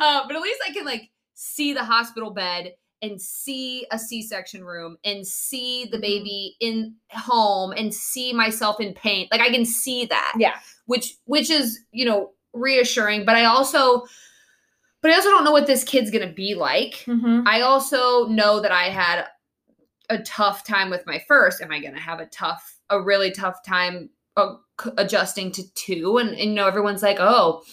uh, 0.02 0.24
but 0.26 0.36
at 0.36 0.42
least 0.42 0.62
I 0.68 0.72
can 0.74 0.86
like 0.86 1.10
see 1.34 1.74
the 1.74 1.84
hospital 1.84 2.32
bed 2.32 2.74
and 3.02 3.22
see 3.22 3.86
a 3.92 4.00
C-section 4.00 4.64
room 4.64 4.98
and 5.04 5.26
see 5.26 5.84
Mm-hmm. 5.86 5.92
the 5.96 6.00
baby 6.02 6.56
in 6.60 6.96
home 7.12 7.72
and 7.72 7.94
see 7.94 8.34
myself 8.34 8.80
in 8.80 8.94
pain. 8.94 9.28
Like 9.32 9.42
I 9.42 9.50
can 9.50 9.66
see 9.66 10.06
that. 10.06 10.34
Yeah. 10.38 10.60
Which 10.86 11.16
which 11.26 11.50
is, 11.50 11.80
you 11.92 12.06
know, 12.06 12.32
reassuring, 12.54 13.26
but 13.26 13.36
I 13.36 13.46
also 13.46 14.04
but 15.02 15.12
I 15.12 15.16
also 15.16 15.30
don't 15.30 15.46
know 15.46 15.52
what 15.52 15.68
this 15.68 15.84
kid's 15.86 16.12
to 16.28 16.34
be 16.34 16.56
like. 16.56 17.06
Mm-hmm. 17.06 17.48
I 17.48 17.62
also 17.62 18.28
know 18.28 18.60
that 18.60 18.72
I 18.74 18.90
had 18.90 19.26
a 20.10 20.18
tough 20.24 20.66
time 20.66 20.90
with 20.90 21.06
my 21.06 21.24
first. 21.28 21.62
Am 21.62 21.72
I 21.72 21.80
to 21.94 22.02
have 22.02 22.20
a 22.20 22.26
tough 22.26 22.78
a 22.90 23.02
really 23.02 23.32
tough 23.32 23.64
time 23.64 24.10
uh, 24.36 24.56
adjusting 24.98 25.52
to 25.54 25.64
two 25.76 26.18
and, 26.18 26.30
and 26.30 26.40
you 26.40 26.54
know 26.54 26.68
everyone's 26.68 27.04
like, 27.04 27.18
"Oh, 27.20 27.64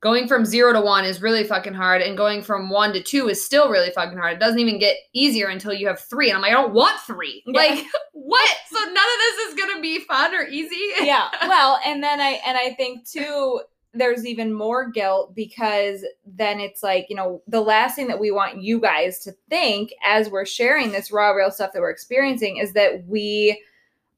going 0.00 0.28
from 0.28 0.44
0 0.44 0.74
to 0.74 0.80
1 0.80 1.04
is 1.04 1.22
really 1.22 1.44
fucking 1.44 1.74
hard 1.74 2.02
and 2.02 2.16
going 2.16 2.42
from 2.42 2.70
1 2.70 2.92
to 2.92 3.02
2 3.02 3.28
is 3.28 3.44
still 3.44 3.70
really 3.70 3.90
fucking 3.90 4.18
hard. 4.18 4.34
It 4.34 4.40
doesn't 4.40 4.58
even 4.58 4.78
get 4.78 4.96
easier 5.14 5.48
until 5.48 5.72
you 5.72 5.86
have 5.88 6.00
3." 6.00 6.28
And 6.30 6.36
I'm 6.36 6.42
like, 6.42 6.52
"I 6.52 6.54
don't 6.54 6.74
want 6.74 7.00
3." 7.00 7.42
Yeah. 7.46 7.58
Like, 7.58 7.84
what? 8.12 8.50
So 8.68 8.80
none 8.80 8.90
of 8.90 8.94
this 8.94 9.48
is 9.48 9.54
going 9.54 9.76
to 9.76 9.80
be 9.80 10.00
fun 10.00 10.34
or 10.34 10.42
easy? 10.42 10.76
yeah 11.00 11.28
well 11.42 11.78
and 11.84 12.02
then 12.02 12.20
i 12.20 12.40
and 12.46 12.58
i 12.58 12.74
think 12.74 13.08
too 13.08 13.60
there's 13.94 14.26
even 14.26 14.52
more 14.52 14.90
guilt 14.90 15.34
because 15.34 16.04
then 16.26 16.60
it's 16.60 16.82
like 16.82 17.06
you 17.08 17.16
know 17.16 17.42
the 17.46 17.60
last 17.60 17.96
thing 17.96 18.08
that 18.08 18.20
we 18.20 18.30
want 18.30 18.60
you 18.62 18.80
guys 18.80 19.20
to 19.20 19.32
think 19.48 19.92
as 20.04 20.28
we're 20.28 20.44
sharing 20.44 20.92
this 20.92 21.10
raw 21.10 21.30
real 21.30 21.50
stuff 21.50 21.72
that 21.72 21.80
we're 21.80 21.90
experiencing 21.90 22.58
is 22.58 22.72
that 22.74 23.04
we 23.06 23.60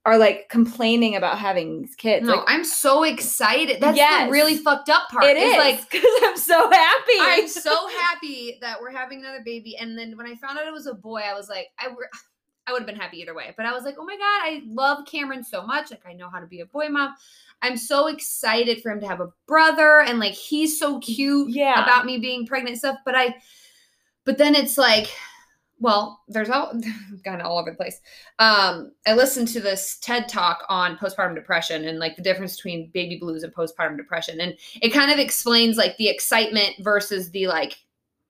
are 0.09 0.19
like 0.19 0.49
complaining 0.49 1.17
about 1.17 1.39
having 1.39 1.83
these 1.83 1.95
kids 1.95 2.27
No, 2.27 2.37
like 2.37 2.45
I'm 2.49 2.65
so 2.65 3.05
excited. 3.05 3.81
That's 3.81 3.97
Yes. 3.97 4.27
the 4.27 4.33
really 4.33 4.57
fucked 4.57 4.89
up 4.89 5.09
part. 5.11 5.25
it 5.25 5.37
is 5.37 5.57
like 5.57 5.91
because 5.91 6.05
i'm 6.25 6.37
so 6.37 6.71
happy 6.71 7.13
I'm 7.19 7.49
so 7.69 7.89
happy 7.89 8.59
that 8.63 8.81
we're 8.81 8.91
having 8.91 9.21
another 9.21 9.43
baby. 9.45 9.77
And 9.77 9.99
then 9.99 10.17
when 10.17 10.27
I 10.27 10.35
found 10.37 10.59
out 10.59 10.67
it 10.67 10.73
was 10.73 10.87
a 10.87 10.95
boy, 10.95 11.21
I 11.21 11.35
was 11.35 11.49
like, 11.49 11.69
I, 11.79 11.87
re- 11.89 12.09
I 12.67 12.73
would 12.73 12.81
have 12.81 12.87
been 12.87 12.97
happy 12.97 13.19
either 13.19 13.35
way. 13.35 13.53
But 13.57 13.67
I 13.67 13.73
was 13.73 13.85
like, 13.85 13.97
oh 13.99 14.05
my 14.05 14.17
God, 14.17 14.21
I 14.23 14.63
love 14.67 15.05
Cameron 15.07 15.45
so 15.45 15.63
much. 15.67 15.91
Like, 15.91 16.03
I 16.07 16.13
know 16.15 16.29
how 16.31 16.41
to 16.41 16.47
be 16.47 16.61
a 16.61 16.67
boy 16.67 16.89
mom. 16.89 17.15
I'm 17.63 17.77
so 17.77 18.07
excited 18.07 18.83
for 18.83 18.91
him 18.91 19.01
to 19.01 19.09
have 19.09 19.21
a 19.21 19.31
brother. 19.47 20.01
And 20.03 20.19
like, 20.19 20.35
he's 20.35 20.79
so 20.79 20.99
cute 21.01 21.51
Yeah. 21.51 21.83
about 21.83 22.05
me 22.07 22.19
being 22.19 22.47
pregnant 22.47 22.71
and 22.73 22.79
stuff. 22.79 22.99
But 23.05 23.15
I, 23.15 23.35
but 24.25 24.39
then 24.39 24.55
it's 24.55 24.79
like, 24.79 25.09
well, 25.81 26.21
there's 26.29 26.51
all 26.51 26.73
kind 27.25 27.41
of 27.41 27.47
all 27.47 27.59
over 27.59 27.71
the 27.71 27.77
place. 27.77 28.01
Um, 28.39 28.93
I 29.07 29.15
listened 29.15 29.49
to 29.49 29.61
this 29.61 29.99
TED 30.01 30.29
talk 30.29 30.65
on 30.69 30.97
postpartum 30.97 31.35
depression 31.35 31.87
and 31.87 31.99
like 31.99 32.17
the 32.17 32.23
difference 32.23 32.57
between 32.57 32.91
baby 32.93 33.17
blues 33.17 33.43
and 33.43 33.55
postpartum 33.55 33.97
depression. 33.97 34.41
And 34.41 34.55
it 34.83 34.91
kind 34.91 35.11
of 35.11 35.19
explains 35.19 35.77
like 35.77 35.97
the 35.97 36.09
excitement 36.09 36.75
versus 36.81 37.31
the 37.31 37.47
like, 37.47 37.77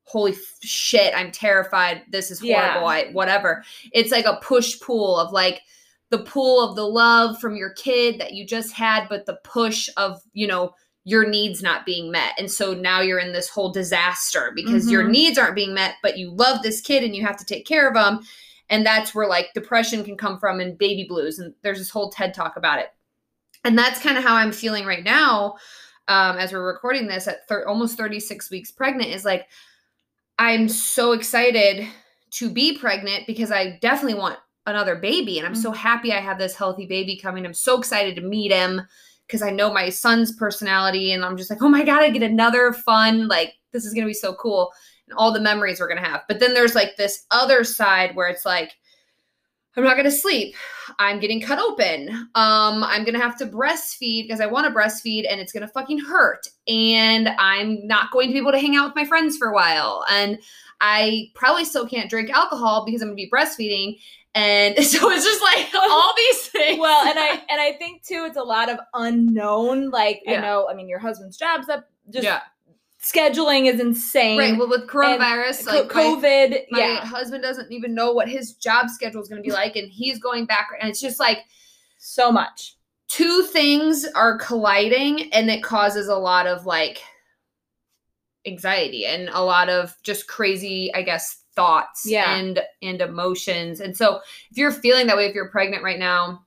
holy 0.05 0.33
f- 0.33 0.39
shit, 0.63 1.15
I'm 1.15 1.31
terrified. 1.33 2.03
This 2.11 2.31
is 2.31 2.43
Yeah. 2.43 2.73
horrible. 2.73 2.89
I, 2.89 3.13
whatever. 3.13 3.63
It's 3.93 4.13
like 4.13 4.25
a 4.27 4.39
push 4.43 4.79
pull 4.81 5.19
of 5.19 5.33
like 5.33 5.61
the 6.11 6.19
pull 6.21 6.67
of 6.67 6.77
the 6.77 6.87
love 6.87 7.39
from 7.39 7.57
your 7.57 7.71
kid 7.71 8.19
that 8.21 8.33
you 8.33 8.47
just 8.47 8.73
had, 8.73 9.07
but 9.09 9.27
the 9.27 9.39
push 9.45 9.89
of, 9.99 10.21
you 10.33 10.47
know, 10.47 10.73
your 11.09 11.27
needs 11.27 11.63
not 11.63 11.87
being 11.87 12.11
met. 12.11 12.33
And 12.37 12.51
so 12.51 12.75
now 12.75 13.01
you're 13.01 13.19
in 13.19 13.33
this 13.33 13.49
whole 13.49 13.73
disaster 13.73 14.53
because 14.55 14.91
your 14.91 15.05
Mhm. 15.05 15.11
needs 15.11 15.39
aren't 15.39 15.55
being 15.55 15.73
met, 15.73 15.95
but 16.03 16.19
you 16.19 16.31
love 16.31 16.63
this 16.63 16.83
kid 16.83 17.03
and 17.03 17.17
you 17.17 17.25
have 17.25 17.39
to 17.39 17.47
take 17.47 17.67
care 17.67 17.89
of 17.89 17.95
them. 17.95 18.21
And 18.69 18.85
that's 18.85 19.15
where 19.15 19.27
like 19.27 19.55
depression 19.55 20.05
can 20.05 20.19
come 20.19 20.39
from 20.39 20.61
and 20.61 20.77
baby 20.77 21.07
blues. 21.09 21.39
And 21.39 21.55
there's 21.63 21.79
this 21.79 21.89
whole 21.89 22.11
TED 22.11 22.35
talk 22.35 22.57
about 22.57 22.79
it. 22.79 22.91
And 23.65 23.79
that's 23.79 24.03
kind 24.03 24.19
of 24.19 24.23
how 24.25 24.35
I'm 24.35 24.53
feeling 24.53 24.85
right 24.85 25.03
now 25.03 25.57
um, 26.09 26.37
as 26.37 26.53
we're 26.53 26.67
recording 26.67 27.07
this 27.07 27.27
at 27.27 27.49
thir- 27.49 27.67
almost 27.67 27.97
36 27.97 28.51
weeks 28.51 28.71
pregnant 28.71 29.11
is 29.11 29.25
like, 29.25 29.47
I'm 30.39 30.69
so 30.69 31.13
excited 31.13 31.87
to 32.33 32.51
be 32.51 32.77
pregnant 32.79 33.27
because 33.27 33.51
I 33.51 33.79
definitely 33.81 34.19
want 34.19 34.39
another 34.67 34.97
baby. 34.97 35.39
And 35.39 35.47
I'm 35.47 35.55
so 35.55 35.71
happy 35.71 36.13
I 36.13 36.21
have 36.21 36.39
this 36.39 36.55
healthy 36.55 36.87
baby 36.87 37.17
coming. 37.17 37.47
I'm 37.47 37.55
so 37.55 37.79
excited 37.79 38.15
to 38.17 38.21
meet 38.23 38.53
him 38.53 38.83
because 39.29 39.43
I 39.43 39.51
know 39.51 39.73
my 39.73 39.91
son's 39.91 40.33
personality. 40.33 41.13
And 41.13 41.25
I'm 41.25 41.37
just 41.37 41.51
like, 41.51 41.63
oh 41.63 41.69
my 41.69 41.85
God, 41.85 42.03
I 42.03 42.11
get 42.11 42.23
another 42.23 42.73
fun, 42.73 43.29
like, 43.29 43.55
this 43.73 43.85
is 43.85 43.93
going 43.93 44.05
to 44.05 44.11
be 44.11 44.15
so 44.15 44.35
cool. 44.35 44.73
And 45.07 45.17
all 45.17 45.33
the 45.33 45.41
memories 45.41 45.79
we're 45.79 45.89
going 45.89 46.03
to 46.03 46.09
have. 46.09 46.23
But 46.27 46.41
then 46.41 46.55
there's 46.55 46.75
like 46.75 46.97
this 46.97 47.27
other 47.31 47.63
side 47.63 48.17
where 48.17 48.29
it's 48.29 48.47
like, 48.47 48.73
I'm 49.77 49.85
not 49.85 49.95
going 49.95 50.07
to 50.07 50.11
sleep. 50.11 50.57
I'm 50.99 51.21
getting 51.21 51.41
cut 51.41 51.61
open. 51.61 52.09
Um, 52.35 52.83
I'm 52.83 53.05
going 53.05 53.15
to 53.15 53.21
have 53.21 53.39
to 53.39 53.47
breastfeed 53.47 54.25
because 54.25 54.41
I 54.41 54.47
want 54.47 54.67
to 54.67 54.73
breastfeed 54.73 55.31
and 55.31 55.41
it's 55.41 55.53
going 55.53 55.65
to 55.65 55.73
fucking 55.73 56.01
hurt. 56.01 56.49
And 56.67 57.29
I'm 57.39 57.87
not 57.87 58.11
going 58.11 58.29
to 58.29 58.33
be 58.33 58.41
able 58.41 58.51
to 58.53 58.59
hang 58.59 58.75
out 58.75 58.87
with 58.87 58.97
my 58.97 59.05
friends 59.05 59.37
for 59.37 59.49
a 59.49 59.55
while. 59.55 60.05
And 60.11 60.39
I 60.81 61.29
probably 61.35 61.65
still 61.65 61.87
can't 61.87 62.11
drink 62.11 62.31
alcohol 62.31 62.85
because 62.85 63.03
I'm 63.03 63.09
going 63.09 63.19
to 63.19 63.25
be 63.25 63.31
breastfeeding. 63.31 64.01
And 64.35 64.77
so 64.85 65.11
it's 65.11 65.25
just 65.25 65.43
like 65.43 65.69
all 65.75 66.13
these 66.17 66.47
things. 66.49 66.79
well 66.81 67.07
and 67.09 67.19
i 67.19 67.31
and 67.51 67.61
i 67.61 67.73
think 67.73 68.05
too 68.05 68.25
it's 68.27 68.37
a 68.37 68.43
lot 68.43 68.69
of 68.69 68.79
unknown 68.95 69.91
like 69.91 70.21
Yeah. 70.25 70.39
i 70.39 70.41
know 70.43 70.69
i 70.71 70.75
mean 70.75 70.89
your 70.89 70.99
husband's 70.99 71.37
job's 71.37 71.69
up 71.69 71.87
just 72.11 72.25
yeah. 72.25 72.41
scheduling 73.03 73.73
is 73.73 73.81
insane 73.81 74.39
Right. 74.39 74.57
Well, 74.59 74.69
with 74.69 74.87
coronavirus, 74.87 75.67
Co- 75.67 75.81
like 75.83 75.95
my- 75.95 76.03
covid 76.03 76.65
my 76.71 76.79
yeah 76.79 77.05
husband 77.05 77.43
doesn't 77.43 77.73
even 77.73 77.95
know 77.95 78.13
what 78.13 78.29
his 78.29 78.53
job 78.55 78.89
schedule 78.91 79.23
is 79.23 79.29
going 79.29 79.43
to 79.43 79.47
be 79.47 79.53
like. 79.53 79.77
And 79.77 79.91
he's 79.91 80.19
going 80.19 80.47
back. 80.47 80.69
And 80.81 80.89
it's 80.91 81.01
just 81.01 81.19
like, 81.21 81.39
so 81.99 82.31
much 82.31 82.77
two 83.09 83.43
things 83.43 84.05
are 84.15 84.37
colliding 84.39 85.33
and 85.33 85.51
it 85.51 85.63
causes 85.63 86.09
a 86.09 86.15
lot 86.15 86.47
of 86.47 86.65
like 86.67 87.01
anxiety 88.47 89.05
and 89.07 89.29
a 89.31 89.43
lot 89.43 89.69
of 89.69 89.95
just 90.03 90.27
crazy 90.29 90.91
i 90.95 91.03
guess 91.03 91.43
thoughts 91.59 92.07
Yeah. 92.07 92.37
and 92.37 92.61
and 92.83 93.01
emotions. 93.01 93.81
And 93.81 93.97
so 93.97 94.21
if 94.51 94.57
you're 94.57 94.71
feeling 94.71 95.09
that 95.09 95.17
way 95.17 95.27
if 95.27 95.35
you're 95.35 95.51
pregnant 95.51 95.83
right 95.83 95.99
now 95.99 96.45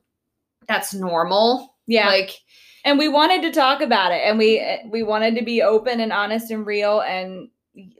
that's 0.66 0.94
normal. 0.94 1.76
Yeah. 1.86 2.06
Like 2.08 2.30
and 2.84 2.98
we 2.98 3.08
wanted 3.08 3.42
to 3.42 3.52
talk 3.52 3.82
about 3.82 4.12
it 4.12 4.22
and 4.24 4.38
we 4.38 4.64
we 4.90 5.02
wanted 5.02 5.36
to 5.36 5.44
be 5.44 5.60
open 5.62 6.00
and 6.00 6.12
honest 6.12 6.50
and 6.50 6.64
real 6.66 7.00
and 7.02 7.48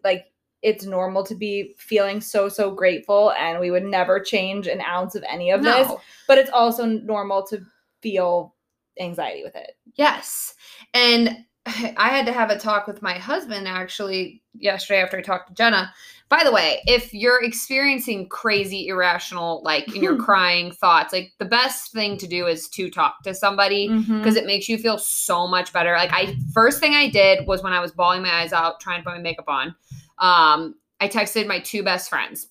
like 0.03 0.27
it's 0.63 0.87
normal 0.87 1.25
to 1.25 1.35
be 1.35 1.75
feeling 1.77 2.21
so 2.21 2.49
so 2.49 2.71
grateful 2.71 3.33
and 3.33 3.61
we 3.61 3.71
would 3.71 3.85
never 3.85 4.19
change 4.21 4.67
an 4.69 4.81
ounce 4.81 5.15
of 5.15 5.25
any 5.29 5.51
of 5.51 5.63
this 5.63 5.91
but 6.29 6.39
it's 6.39 6.51
also 6.51 6.87
normal 6.87 7.45
to 7.47 7.61
feel 8.01 8.55
anxiety 9.01 9.43
with 9.43 9.57
it. 9.57 9.77
Yes. 9.97 10.55
And 10.95 11.45
i 11.67 12.09
had 12.09 12.27
to 12.27 12.33
have 12.33 12.51
a 12.51 12.59
talk 12.59 12.87
with 12.89 13.03
my 13.03 13.15
husband 13.15 13.69
actually 13.69 14.43
yesterday 14.55 15.01
after 15.01 15.17
i 15.19 15.23
talked 15.23 15.49
to 15.49 15.55
jenna 15.55 15.93
by 16.33 16.43
the 16.45 16.51
way 16.53 16.81
if 16.87 17.13
you're 17.15 17.43
experiencing 17.43 18.29
crazy 18.29 18.89
irrational 18.89 19.61
like 19.65 19.87
and 19.89 19.97
you're 20.03 20.17
crying 20.29 20.73
thoughts 20.73 21.13
like 21.13 21.31
the 21.39 21.45
best 21.45 21.93
thing 21.93 22.17
to 22.17 22.27
do 22.27 22.47
is 22.47 22.69
to 22.71 22.91
talk 22.91 23.23
to 23.23 23.35
somebody 23.35 23.89
Mm-hmm. 23.89 24.19
because 24.19 24.37
it 24.37 24.47
makes 24.47 24.69
you 24.69 24.79
feel 24.79 24.99
so 24.99 25.47
much 25.47 25.73
better. 25.73 25.93
Like 25.93 26.13
I 26.13 26.35
first 26.55 26.81
thing 26.81 26.95
I 26.95 27.09
did 27.11 27.47
was 27.47 27.63
when 27.63 27.73
I 27.73 27.81
was 27.81 27.93
bawling 27.93 28.23
my 28.23 28.33
eyes 28.41 28.53
out 28.53 28.81
trying 28.81 29.01
to 29.01 29.05
put 29.05 29.15
my 29.17 29.23
makeup 29.23 29.49
on. 29.49 29.75
Um, 30.19 30.75
I 31.01 31.09
texted 31.09 31.47
my 31.47 31.59
two 31.61 31.83
best 31.83 32.09
friends. 32.09 32.49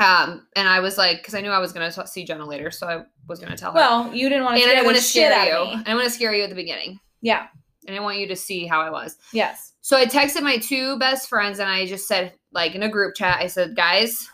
Um, 0.00 0.46
and 0.54 0.68
I 0.68 0.80
was 0.80 0.96
like, 0.96 1.18
because 1.18 1.34
I 1.34 1.40
knew 1.40 1.50
I 1.50 1.58
was 1.58 1.72
gonna 1.72 1.90
t- 1.92 2.06
see 2.06 2.24
Jenna 2.24 2.46
later, 2.46 2.70
so 2.70 2.86
I 2.86 3.02
was 3.28 3.40
gonna 3.40 3.56
tell 3.56 3.72
her. 3.72 3.76
well 3.76 4.14
you 4.14 4.28
didn't 4.28 4.44
want 4.44 4.56
to 4.56 4.62
and 4.62 4.70
I 4.70 4.74
didn't 4.74 4.86
want 4.86 4.96
to 4.96 5.02
scare 5.02 5.30
you. 5.46 5.52
I 5.72 5.76
didn't 5.78 5.94
want 5.96 6.04
to 6.06 6.10
scare 6.14 6.32
you 6.34 6.44
at 6.44 6.50
the 6.50 6.54
beginning. 6.56 6.98
yeah 7.20 7.48
And 7.86 7.96
I 7.96 8.00
want 8.00 8.18
you 8.18 8.26
to 8.28 8.36
see 8.36 8.66
how 8.66 8.80
I 8.80 8.90
was. 8.90 9.16
yes 9.32 9.72
So 9.80 9.96
I 9.96 10.06
texted 10.06 10.42
my 10.42 10.58
two 10.58 10.98
best 10.98 11.28
friends 11.28 11.58
and 11.58 11.68
I 11.68 11.84
just 11.86 12.06
said, 12.06 12.32
like 12.52 12.74
in 12.74 12.82
a 12.82 12.88
group 12.88 13.14
chat, 13.14 13.38
I 13.40 13.46
said, 13.46 13.76
guys, 13.76 14.28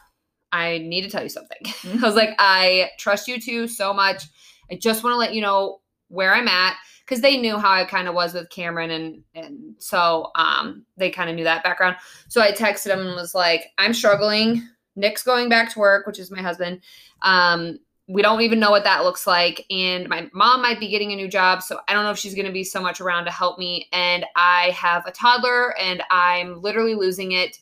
I 0.53 0.79
need 0.79 1.03
to 1.03 1.11
tell 1.11 1.22
you 1.22 1.29
something. 1.29 1.59
I 2.03 2.07
was 2.07 2.14
like, 2.14 2.31
I 2.38 2.90
trust 2.98 3.29
you 3.29 3.40
two 3.40 3.66
so 3.66 3.92
much. 3.92 4.24
I 4.70 4.77
just 4.77 5.03
want 5.03 5.14
to 5.14 5.18
let 5.18 5.35
you 5.35 5.40
know 5.40 5.81
where 6.09 6.35
I'm 6.35 6.48
at 6.48 6.77
because 7.00 7.20
they 7.20 7.37
knew 7.37 7.59
how 7.59 7.72
I 7.72 7.85
kind 7.85 8.09
of 8.09 8.14
was 8.14 8.35
with 8.35 8.48
Cameron 8.50 8.90
and 8.90 9.22
and 9.35 9.74
so 9.79 10.31
um 10.37 10.87
they 10.96 11.11
kind 11.11 11.29
of 11.29 11.37
knew 11.37 11.44
that 11.44 11.64
background. 11.64 11.96
So 12.29 12.40
I 12.40 12.53
texted 12.53 12.92
him 12.92 13.00
and 13.00 13.14
was 13.14 13.35
like, 13.35 13.66
I'm 13.79 13.92
struggling. 13.92 14.66
Nick's 14.96 15.22
going 15.22 15.48
back 15.48 15.72
to 15.72 15.79
work, 15.81 16.07
which 16.07 16.18
is 16.18 16.31
my 16.31 16.40
husband. 16.40 16.81
Um, 17.22 17.79
we 18.07 18.22
don't 18.22 18.42
even 18.42 18.61
know 18.61 18.70
what 18.70 18.85
that 18.85 19.03
looks 19.03 19.27
like. 19.27 19.64
And 19.70 20.09
my 20.09 20.29
mom 20.33 20.62
might 20.62 20.79
be 20.79 20.88
getting 20.88 21.12
a 21.12 21.16
new 21.16 21.29
job. 21.29 21.62
So 21.62 21.81
I 21.88 21.94
don't 21.94 22.05
know 22.05 22.11
if 22.11 22.18
she's 22.18 22.35
going 22.35 22.46
to 22.46 22.53
be 22.53 22.64
so 22.64 22.81
much 22.81 23.00
around 23.00 23.24
to 23.24 23.31
help 23.31 23.59
me. 23.59 23.88
And 23.92 24.27
I 24.37 24.70
have 24.70 25.07
a 25.07 25.11
toddler 25.11 25.77
and 25.79 26.03
I'm 26.11 26.61
literally 26.61 26.94
losing 26.94 27.33
it. 27.33 27.59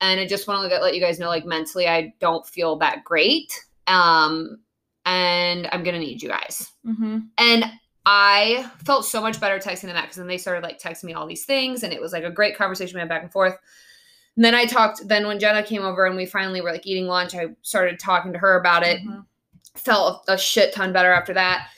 And 0.00 0.20
I 0.20 0.26
just 0.26 0.48
want 0.48 0.70
to 0.70 0.78
let 0.78 0.94
you 0.94 1.00
guys 1.00 1.18
know, 1.18 1.28
like 1.28 1.44
mentally, 1.44 1.86
I 1.86 2.14
don't 2.20 2.46
feel 2.46 2.76
that 2.76 3.04
great. 3.04 3.52
Um, 3.86 4.58
and 5.04 5.68
I'm 5.72 5.82
going 5.82 5.94
to 5.94 6.00
need 6.00 6.22
you 6.22 6.28
guys. 6.28 6.70
Mm-hmm. 6.86 7.18
And 7.38 7.64
I 8.06 8.70
felt 8.84 9.04
so 9.04 9.20
much 9.20 9.40
better 9.40 9.58
texting 9.58 9.82
them 9.82 9.94
that 9.94 10.04
because 10.04 10.16
then 10.16 10.26
they 10.26 10.38
started 10.38 10.62
like 10.62 10.80
texting 10.80 11.04
me 11.04 11.12
all 11.12 11.26
these 11.26 11.44
things. 11.44 11.82
And 11.82 11.92
it 11.92 12.00
was 12.00 12.12
like 12.12 12.24
a 12.24 12.30
great 12.30 12.56
conversation 12.56 12.94
we 12.94 13.00
had 13.00 13.08
back 13.08 13.22
and 13.22 13.32
forth. 13.32 13.56
And 14.36 14.44
then 14.44 14.54
I 14.54 14.64
talked, 14.64 15.06
then 15.06 15.26
when 15.26 15.38
Jenna 15.38 15.62
came 15.62 15.82
over 15.82 16.06
and 16.06 16.16
we 16.16 16.24
finally 16.24 16.60
were 16.60 16.72
like 16.72 16.86
eating 16.86 17.06
lunch, 17.06 17.34
I 17.34 17.48
started 17.62 17.98
talking 17.98 18.32
to 18.32 18.38
her 18.38 18.58
about 18.58 18.82
it 18.82 19.02
Mhm. 19.02 19.26
felt 19.74 20.24
a 20.28 20.38
shit 20.38 20.72
ton 20.72 20.92
better 20.92 21.12
after 21.12 21.34
that. 21.34 21.68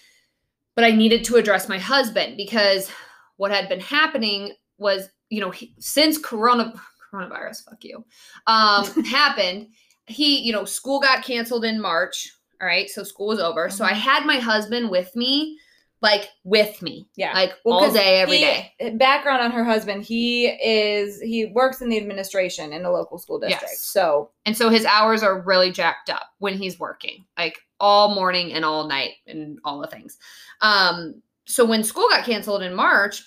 But 0.77 0.85
I 0.85 0.93
needed 0.93 1.25
to 1.25 1.37
address 1.37 1.69
my 1.69 1.79
husband 1.79 2.37
because 2.37 2.91
what 3.37 3.51
had 3.51 3.69
been 3.69 3.81
happening 3.81 4.53
was, 4.79 5.09
you 5.29 5.41
know, 5.41 5.51
he, 5.51 5.75
since 5.81 6.19
corona 6.19 6.73
coronavirus, 7.13 7.65
fuck 7.65 7.83
you, 7.85 8.05
um, 8.47 8.87
happened, 9.05 9.69
he, 10.07 10.41
you 10.41 10.53
know, 10.53 10.65
school 10.65 11.01
got 11.01 11.25
canceled 11.25 11.65
in 11.65 11.81
March. 11.81 12.33
All 12.61 12.67
right, 12.67 12.89
so 12.89 13.03
school 13.03 13.27
was 13.29 13.41
over. 13.41 13.69
So 13.71 13.85
I 13.85 13.93
had 13.93 14.25
my 14.25 14.37
husband 14.39 14.89
with 14.91 15.15
me, 15.17 15.59
like 16.01 16.29
with 16.45 16.81
me, 16.83 17.09
Yeah. 17.17 17.33
like 17.35 17.53
Well, 17.65 17.75
all 17.81 17.93
day, 17.93 18.21
every 18.21 18.37
he- 18.39 18.43
day. 18.45 18.97
Background 18.97 19.43
on 19.43 19.51
her 19.53 19.65
husband: 19.65 20.05
he 20.05 20.47
is 20.47 21.21
he 21.21 21.47
works 21.47 21.81
in 21.83 21.89
the 21.89 21.97
administration 21.97 22.73
in 22.73 22.85
a 22.85 22.91
local 22.93 23.19
school 23.19 23.39
district. 23.41 23.65
Yes. 23.69 23.81
So 23.81 24.31
And 24.47 24.57
so 24.57 24.69
his 24.69 24.85
hours 24.85 25.23
are 25.25 25.41
really 25.43 25.71
jacked 25.73 26.09
up 26.11 26.31
when 26.39 26.55
he's 26.59 26.79
working, 26.79 27.25
like 27.39 27.59
all 27.81 28.15
morning 28.15 28.53
and 28.53 28.65
all 28.65 28.87
night 28.87 29.13
and 29.27 29.59
all 29.65 29.81
the 29.81 29.87
things. 29.89 30.19
Um, 30.61 31.21
so 31.47 31.65
when 31.65 31.83
school 31.83 32.09
got 32.09 32.25
canceled 32.25 32.63
in 32.63 32.75
March, 32.75 33.23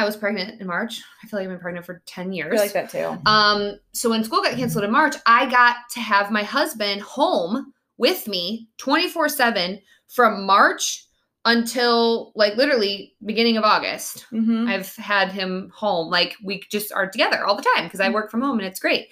I 0.00 0.04
was 0.04 0.16
pregnant 0.16 0.60
in 0.60 0.66
March. 0.66 1.02
I 1.22 1.26
feel 1.26 1.38
like 1.38 1.44
I've 1.44 1.52
been 1.52 1.60
pregnant 1.60 1.86
for 1.86 2.02
10 2.06 2.30
I 2.30 2.32
years. 2.32 2.52
feel 2.52 2.60
like 2.60 2.72
that 2.72 2.90
too. 2.90 3.18
Um, 3.26 3.78
so 3.92 4.10
when 4.10 4.24
school 4.24 4.42
got 4.42 4.56
canceled 4.56 4.84
in 4.84 4.90
March, 4.90 5.16
I 5.26 5.48
got 5.50 5.76
to 5.92 6.00
have 6.00 6.30
my 6.30 6.42
husband 6.42 7.02
home 7.02 7.72
with 7.98 8.26
me 8.26 8.68
24-7 8.78 9.80
from 10.08 10.46
March 10.46 11.04
until 11.44 12.32
like 12.34 12.56
literally 12.56 13.14
beginning 13.24 13.56
of 13.56 13.64
August. 13.64 14.26
Mm-hmm. 14.32 14.68
I've 14.68 14.94
had 14.96 15.32
him 15.32 15.70
home. 15.74 16.10
Like 16.10 16.36
we 16.42 16.62
just 16.70 16.92
are 16.92 17.08
together 17.08 17.44
all 17.44 17.56
the 17.56 17.66
time 17.74 17.84
because 17.84 18.00
I 18.00 18.08
work 18.10 18.30
from 18.30 18.42
home 18.42 18.58
and 18.58 18.66
it's 18.66 18.80
great. 18.80 19.08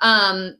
Um, 0.00 0.56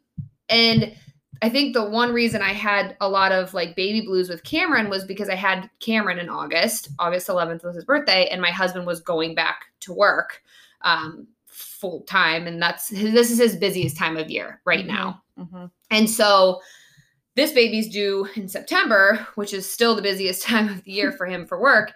and 0.48 0.94
I 1.42 1.48
think 1.48 1.74
the 1.74 1.84
one 1.84 2.12
reason 2.12 2.40
I 2.40 2.52
had 2.52 2.96
a 3.00 3.08
lot 3.08 3.32
of 3.32 3.52
like 3.52 3.74
baby 3.74 4.00
blues 4.00 4.28
with 4.28 4.44
Cameron 4.44 4.88
was 4.88 5.04
because 5.04 5.28
I 5.28 5.34
had 5.34 5.68
Cameron 5.80 6.20
in 6.20 6.28
August. 6.28 6.90
August 7.00 7.26
11th 7.26 7.64
was 7.64 7.74
his 7.74 7.84
birthday, 7.84 8.28
and 8.28 8.40
my 8.40 8.52
husband 8.52 8.86
was 8.86 9.00
going 9.00 9.34
back 9.34 9.64
to 9.80 9.92
work 9.92 10.40
um, 10.82 11.26
full 11.46 12.02
time, 12.02 12.46
and 12.46 12.62
that's 12.62 12.88
this 12.88 13.30
is 13.30 13.38
his 13.38 13.56
busiest 13.56 13.96
time 13.96 14.16
of 14.16 14.30
year 14.30 14.60
right 14.64 14.86
now. 14.86 15.20
Mm-hmm. 15.36 15.66
And 15.90 16.08
so 16.08 16.60
this 17.34 17.52
baby's 17.52 17.88
due 17.88 18.28
in 18.36 18.48
September, 18.48 19.26
which 19.34 19.52
is 19.52 19.70
still 19.70 19.96
the 19.96 20.02
busiest 20.02 20.42
time 20.46 20.68
of 20.68 20.84
the 20.84 20.92
year 20.92 21.10
for 21.10 21.26
him 21.26 21.46
for 21.46 21.60
work. 21.60 21.92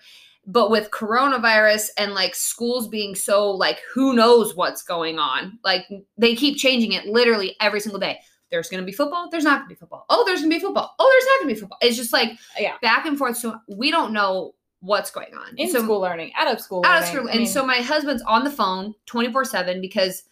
But 0.49 0.71
with 0.71 0.91
coronavirus 0.91 1.89
and 1.99 2.15
like 2.15 2.35
schools 2.35 2.89
being 2.89 3.15
so 3.15 3.51
like 3.51 3.81
who 3.93 4.13
knows 4.13 4.57
what's 4.57 4.83
going 4.83 5.21
on, 5.21 5.59
like 5.63 5.87
they 6.19 6.35
keep 6.35 6.57
changing 6.57 6.93
it 6.93 7.07
literally 7.07 7.55
every 7.61 7.81
single 7.81 8.01
day. 8.01 8.19
There's 8.51 8.69
gonna 8.69 8.83
be 8.85 8.93
football, 8.93 9.29
there's 9.31 9.45
not 9.45 9.61
gonna 9.61 9.69
be 9.69 9.75
football. 9.75 10.07
Oh, 10.09 10.25
there's 10.27 10.41
gonna 10.41 10.55
be 10.55 10.61
football. 10.61 10.95
Oh, 10.99 11.11
there's 11.13 11.27
not 11.27 11.41
gonna 11.41 11.55
be 11.55 11.61
football. 11.61 11.79
It's 11.83 11.97
just 11.97 12.13
like 12.13 12.39
Yeah. 12.59 12.77
back 12.83 13.07
and 13.07 13.19
forth. 13.19 13.37
So 13.37 13.57
we 13.69 13.91
don't 13.91 14.13
know 14.13 14.55
what's 14.81 15.11
going 15.11 15.35
on. 15.35 15.57
In 15.57 15.71
so 15.71 15.83
school 15.83 16.01
learning, 16.01 16.33
out 16.37 16.53
of 16.53 16.61
school, 16.61 16.83
out 16.87 17.03
of 17.03 17.09
learning. 17.09 17.17
school. 17.17 17.29
I 17.29 17.33
And 17.33 17.41
mean, 17.41 17.49
so 17.49 17.67
my 17.67 17.79
husband's 17.79 18.23
on 18.23 18.45
the 18.45 18.51
phone 18.51 18.95
24 19.07 19.45
7 19.45 19.81
because 19.81 20.23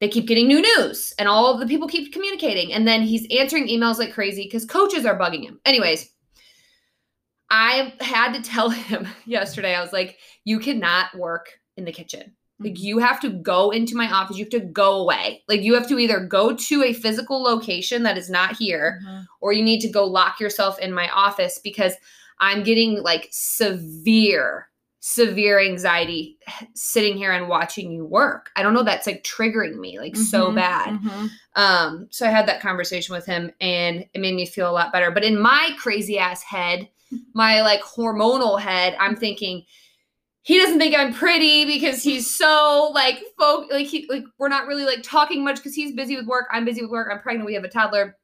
they 0.00 0.08
keep 0.08 0.26
getting 0.26 0.48
new 0.48 0.60
news 0.60 1.12
and 1.18 1.28
all 1.28 1.52
of 1.52 1.60
the 1.60 1.66
people 1.66 1.86
keep 1.88 2.12
communicating. 2.12 2.72
And 2.72 2.86
then 2.88 3.02
he's 3.02 3.26
answering 3.30 3.68
emails 3.68 3.98
like 3.98 4.12
crazy 4.12 4.44
because 4.44 4.64
coaches 4.64 5.04
are 5.06 5.18
bugging 5.18 5.42
him. 5.44 5.60
Anyways, 5.64 6.10
I 7.50 7.94
had 8.00 8.32
to 8.34 8.42
tell 8.42 8.70
him 8.70 9.06
yesterday, 9.26 9.74
I 9.74 9.82
was 9.82 9.92
like, 9.92 10.18
you 10.44 10.58
cannot 10.58 11.14
work 11.16 11.50
in 11.76 11.84
the 11.84 11.92
kitchen. 11.92 12.34
Like 12.60 12.78
you 12.78 12.98
have 12.98 13.20
to 13.20 13.30
go 13.30 13.70
into 13.70 13.96
my 13.96 14.10
office. 14.10 14.36
You 14.36 14.44
have 14.44 14.50
to 14.50 14.60
go 14.60 14.98
away. 15.00 15.42
Like 15.48 15.62
you 15.62 15.74
have 15.74 15.88
to 15.88 15.98
either 15.98 16.20
go 16.20 16.54
to 16.54 16.82
a 16.84 16.92
physical 16.92 17.42
location 17.42 18.02
that 18.02 18.18
is 18.18 18.28
not 18.28 18.56
here 18.56 19.00
Mhm. 19.04 19.26
or 19.40 19.52
you 19.52 19.62
need 19.62 19.80
to 19.80 19.88
go 19.88 20.04
lock 20.04 20.38
yourself 20.40 20.78
in 20.78 20.92
my 20.92 21.08
office 21.08 21.58
because 21.62 21.94
I'm 22.38 22.62
getting 22.62 23.02
like 23.02 23.28
severe, 23.30 24.68
severe 25.00 25.58
anxiety 25.60 26.38
sitting 26.74 27.16
here 27.16 27.32
and 27.32 27.48
watching 27.48 27.90
you 27.92 28.04
work. 28.04 28.50
I 28.56 28.62
don't 28.62 28.74
know, 28.74 28.82
that's 28.82 29.06
like 29.06 29.24
triggering 29.24 29.78
me 29.78 29.98
like 29.98 30.16
so 30.16 30.50
Mhm, 30.50 30.54
bad. 30.54 31.00
mhm. 31.00 31.30
Um, 31.56 32.06
so 32.10 32.26
I 32.26 32.30
had 32.30 32.46
that 32.46 32.60
conversation 32.60 33.14
with 33.14 33.24
him 33.26 33.50
and 33.60 34.04
it 34.12 34.20
made 34.20 34.34
me 34.34 34.46
feel 34.46 34.70
a 34.70 34.72
lot 34.72 34.92
better. 34.92 35.10
But 35.10 35.24
in 35.24 35.40
my 35.40 35.70
crazy 35.78 36.18
ass 36.18 36.42
head, 36.42 36.88
my 37.34 37.62
like 37.62 37.80
hormonal 37.82 38.60
head, 38.60 38.96
I'm 39.00 39.16
thinking, 39.16 39.64
he 40.42 40.58
doesn't 40.58 40.78
think 40.78 40.94
I'm 40.96 41.12
pretty 41.12 41.64
because 41.66 42.02
he's 42.02 42.30
so 42.34 42.90
like 42.94 43.22
folk 43.38 43.70
like 43.70 43.86
he 43.86 44.06
like 44.08 44.24
we're 44.38 44.48
not 44.48 44.66
really 44.66 44.84
like 44.84 45.02
talking 45.02 45.44
much 45.44 45.56
because 45.56 45.74
he's 45.74 45.92
busy 45.94 46.16
with 46.16 46.26
work. 46.26 46.46
I'm 46.50 46.64
busy 46.64 46.82
with 46.82 46.90
work. 46.90 47.08
I'm 47.12 47.20
pregnant. 47.20 47.46
We 47.46 47.54
have 47.54 47.64
a 47.64 47.68
toddler. 47.68 48.16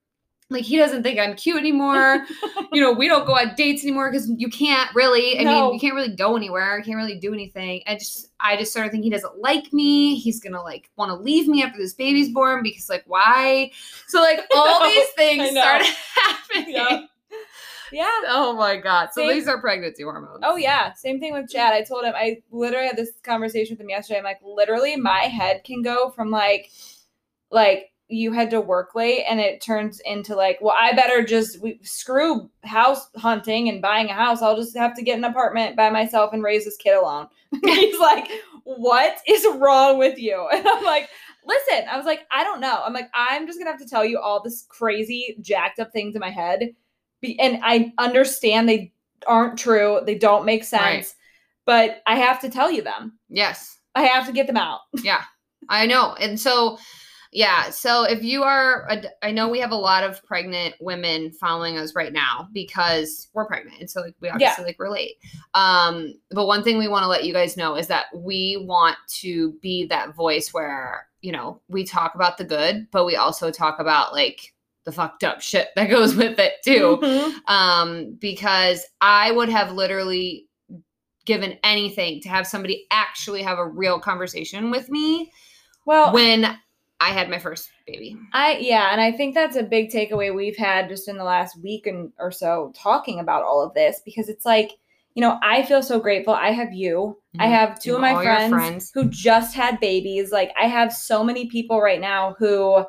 Like 0.49 0.63
he 0.63 0.77
doesn't 0.77 1.03
think 1.03 1.19
I'm 1.19 1.35
cute 1.35 1.57
anymore. 1.57 2.25
you 2.73 2.81
know, 2.81 2.93
we 2.93 3.09
don't 3.09 3.27
go 3.27 3.33
on 3.35 3.55
dates 3.57 3.83
anymore 3.83 4.13
because 4.13 4.31
you 4.37 4.49
can't 4.49 4.95
really. 4.95 5.39
I 5.41 5.43
No. 5.43 5.51
mean, 5.65 5.75
you 5.75 5.81
can't 5.81 5.95
really 5.95 6.15
go 6.15 6.37
anywhere. 6.37 6.79
You 6.79 6.85
can't 6.85 6.97
really 6.97 7.19
do 7.19 7.35
anything. 7.35 7.83
I 7.89 7.95
just, 7.95 8.31
I 8.39 8.57
just 8.57 8.71
started 8.71 8.93
thinking 8.93 9.03
he 9.03 9.11
doesn't 9.11 9.41
like 9.41 9.73
me. 9.73 10.15
He's 10.15 10.39
gonna 10.39 10.63
like 10.63 10.89
want 10.97 11.11
to 11.11 11.17
leave 11.17 11.49
me 11.49 11.65
after 11.65 11.79
this 11.79 11.95
baby's 11.95 12.29
born 12.29 12.63
because 12.63 12.89
like 12.89 13.03
why? 13.09 13.73
So 14.07 14.21
like 14.21 14.39
all 14.55 14.85
these 14.89 15.09
things 15.17 15.51
started 15.51 15.89
happening. 16.15 16.75
Yeah. 16.75 17.01
Yeah. 17.93 18.11
Oh 18.29 18.55
my 18.57 18.77
god! 18.77 19.11
So 19.13 19.23
Same- 19.23 19.31
these 19.31 19.49
are 19.49 19.61
pregnancy 19.61 20.03
hormones. 20.03 20.41
Oh 20.43 20.57
yeah, 20.57 20.93
same 20.95 21.21
thing 21.21 21.33
with 21.33 21.49
Chad. 21.51 21.73
I 21.73 21.83
told 21.83 22.05
him 22.05 22.15
I 22.17 22.39
literally 22.51 22.87
had 22.87 22.97
this 22.97 23.13
conversation 23.23 23.75
with 23.75 23.81
him 23.81 23.91
yesterday. 23.91 24.19
I'm 24.19 24.25
like, 24.25 24.41
literally, 24.43 24.97
my 24.97 25.21
head 25.21 25.63
can 25.65 25.83
go 25.83 26.11
from 26.11 26.31
like, 26.31 26.71
like 27.51 27.91
you 28.09 28.33
had 28.33 28.51
to 28.51 28.61
work 28.61 28.95
late, 28.95 29.25
and 29.29 29.41
it 29.41 29.61
turns 29.61 30.01
into 30.05 30.35
like, 30.37 30.59
well, 30.61 30.75
I 30.79 30.93
better 30.93 31.25
just 31.25 31.61
we, 31.61 31.79
screw 31.83 32.51
house 32.65 33.09
hunting 33.17 33.69
and 33.69 33.83
buying 33.83 34.09
a 34.09 34.15
house. 34.15 34.43
I'll 34.43 34.57
just 34.57 34.77
have 34.77 34.95
to 34.97 35.03
get 35.03 35.19
an 35.19 35.25
apartment 35.25 35.77
by 35.77 35.91
myself 35.91 36.33
and 36.33 36.43
raise 36.43 36.65
this 36.65 36.77
kid 36.77 36.95
alone. 36.97 37.29
He's 37.65 37.99
like, 38.01 38.29
what 38.65 39.19
is 39.29 39.47
wrong 39.57 39.99
with 39.99 40.19
you? 40.19 40.49
And 40.53 40.67
I'm 40.67 40.85
like. 40.85 41.09
Listen, 41.49 41.87
I 41.89 41.97
was 41.97 42.07
like, 42.07 42.27
I 42.33 42.43
don't 42.43 42.59
know. 42.59 42.83
I'm 42.85 42.93
like, 42.93 43.09
I'm 43.15 43.47
just 43.47 43.61
gonna 43.61 43.71
have 43.71 43.79
to 43.79 43.87
tell 43.87 44.05
you 44.05 44.19
all 44.19 44.43
this 44.43 44.67
crazy, 44.69 45.37
jacked 45.41 45.79
up 45.79 45.93
things 45.93 46.17
in 46.17 46.21
my 46.21 46.29
head, 46.29 46.75
Be- 47.21 47.39
and 47.41 47.59
I 47.63 47.93
understand 47.99 48.69
they 48.69 48.93
aren't 49.27 49.59
true. 49.59 50.01
They 50.05 50.17
don't 50.17 50.45
make 50.45 50.65
sense. 50.65 50.83
Right. 50.83 51.15
But 51.65 52.03
I 52.07 52.17
have 52.17 52.41
to 52.43 52.49
tell 52.49 52.71
you 52.71 52.83
them. 52.83 53.19
Yes. 53.29 53.79
I 53.95 54.03
have 54.03 54.27
to 54.27 54.33
get 54.33 54.47
them 54.47 54.57
out. 54.57 54.81
Yeah. 55.03 55.23
I 55.69 55.87
know. 55.87 56.15
And 56.21 56.39
so, 56.39 56.79
yeah. 57.33 57.71
So 57.71 58.05
if 58.05 58.23
you 58.23 58.45
are, 58.45 58.87
a- 58.89 59.27
I 59.27 59.33
know 59.33 59.49
we 59.49 59.59
have 59.59 59.73
a 59.73 59.77
lot 59.77 60.05
of 60.05 60.23
pregnant 60.25 60.75
women 60.81 61.33
following 61.33 61.77
us 61.77 61.95
right 61.97 62.13
now 62.13 62.49
because 62.53 63.29
we're 63.35 63.47
pregnant. 63.49 63.81
And 63.81 63.91
so 63.91 64.01
like, 64.01 64.15
we 64.21 64.29
obviously 64.29 64.65
like 64.65 64.79
relate. 64.79 65.17
Um, 65.55 66.15
but 66.31 66.47
one 66.47 66.63
thing 66.63 66.79
we 66.79 66.87
want 66.89 67.03
to 67.03 67.09
let 67.09 67.25
you 67.25 67.33
guys 67.33 67.57
know 67.57 67.75
is 67.75 67.89
that 67.89 68.05
we 68.15 68.65
want 68.69 68.97
to 69.21 69.53
be 69.61 69.87
that 69.89 70.15
voice 70.15 70.55
where, 70.55 71.09
you 71.21 71.33
know, 71.33 71.61
we 71.69 71.85
talk 71.85 72.15
about 72.15 72.39
the 72.39 72.45
good, 72.45 72.87
but 72.93 73.05
we 73.07 73.17
also 73.17 73.51
talk 73.51 73.81
about 73.81 74.13
like 74.13 74.55
the 74.87 74.93
fucked 74.93 75.23
up 75.25 75.43
shit 75.43 75.69
that 75.77 75.91
goes 75.91 76.15
with 76.17 76.39
it 76.39 76.55
too 76.65 76.99
Mhm. 77.03 77.33
um, 77.49 78.17
because 78.19 78.87
I 79.03 79.31
would 79.33 79.51
have 79.51 79.73
literally 79.73 80.47
given 81.27 81.59
anything 81.65 82.21
to 82.23 82.29
have 82.29 82.47
somebody 82.47 82.87
actually 82.91 83.43
have 83.43 83.59
a 83.59 83.67
real 83.67 83.99
conversation 83.99 84.71
with 84.71 84.89
me 84.89 85.31
Well, 85.85 86.13
when 86.15 86.57
I 86.99 87.11
had 87.11 87.29
my 87.29 87.39
first 87.39 87.69
baby. 87.87 88.17
I 88.33 88.57
yeah, 88.59 88.91
and 88.93 89.01
I 89.01 89.13
think 89.13 89.35
that's 89.35 89.57
a 89.57 89.63
big 89.63 89.91
takeaway 89.91 90.35
we've 90.35 90.57
had 90.57 90.89
just 90.89 91.09
in 91.09 91.19
the 91.19 91.25
last 91.25 91.61
week 91.63 91.87
and 91.87 92.11
or 92.19 92.31
so 92.31 92.73
talking 92.75 93.21
about 93.21 93.43
all 93.43 93.61
of 93.63 93.75
this 93.75 94.01
because 94.05 94.29
it's 94.31 94.47
like, 94.47 94.71
you 95.15 95.21
know, 95.21 95.39
I 95.43 95.63
feel 95.65 95.83
so 95.83 95.99
grateful. 96.01 96.33
I 96.33 96.53
have 96.53 96.73
you. 96.73 97.19
I 97.39 97.47
Mhm. 97.49 97.51
have 97.51 97.81
two 97.81 97.91
You 97.91 97.95
of 97.97 98.01
my 98.03 98.15
friends, 98.23 98.51
friends. 98.51 98.91
who 98.95 99.11
just 99.11 99.55
had 99.55 99.79
babies. 99.81 100.33
Like 100.33 100.53
I 100.59 100.69
have 100.69 100.91
so 100.93 101.23
many 101.25 101.47
people 101.49 101.81
right 101.83 102.01
now 102.01 102.35
who 102.39 102.85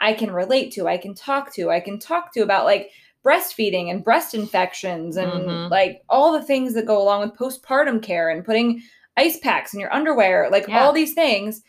I 0.00 0.14
can 0.14 0.32
relate 0.32 0.72
to, 0.72 0.88
I 0.88 0.96
can 0.96 1.14
talk 1.14 1.52
to, 1.54 1.70
I 1.70 1.80
can 1.80 1.98
talk 1.98 2.32
to 2.34 2.40
about 2.40 2.64
like 2.64 2.90
breastfeeding 3.24 3.90
and 3.90 4.02
breast 4.02 4.34
infections 4.34 5.16
and 5.18 5.30
Mhm. 5.30 5.70
like 5.70 6.00
all 6.08 6.32
the 6.32 6.42
things 6.42 6.72
that 6.74 6.86
go 6.86 7.00
along 7.00 7.20
with 7.20 7.38
postpartum 7.38 8.02
care 8.02 8.30
and 8.30 8.44
putting 8.44 8.82
ice 9.16 9.38
packs 9.38 9.74
in 9.74 9.80
your 9.80 9.92
underwear, 9.92 10.48
like 10.50 10.66
Yeah. 10.66 10.82
all 10.84 10.92
these 10.92 11.12
things. 11.12 11.62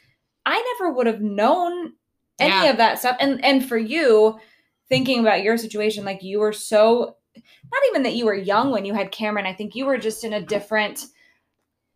I 0.46 0.76
never 0.80 0.94
would 0.94 1.08
have 1.08 1.22
known 1.22 1.94
any 2.40 2.50
Yeah. 2.66 2.70
of 2.72 2.78
that 2.78 3.00
stuff. 3.00 3.18
And 3.20 3.44
and 3.44 3.68
for 3.68 3.78
you, 3.78 4.40
thinking 4.88 5.20
about 5.20 5.44
your 5.44 5.58
situation, 5.58 6.06
like 6.06 6.24
you 6.24 6.40
were 6.40 6.54
so 6.54 7.18
not 7.36 7.82
even 7.90 8.04
that 8.04 8.16
you 8.16 8.26
were 8.26 8.34
young 8.36 8.72
when 8.72 8.84
you 8.86 8.94
had 8.94 9.12
Cameron. 9.12 9.46
I 9.46 9.54
think 9.54 9.76
you 9.76 9.86
were 9.86 9.98
just 9.98 10.24
in 10.24 10.34
a 10.34 10.42
different 10.42 11.06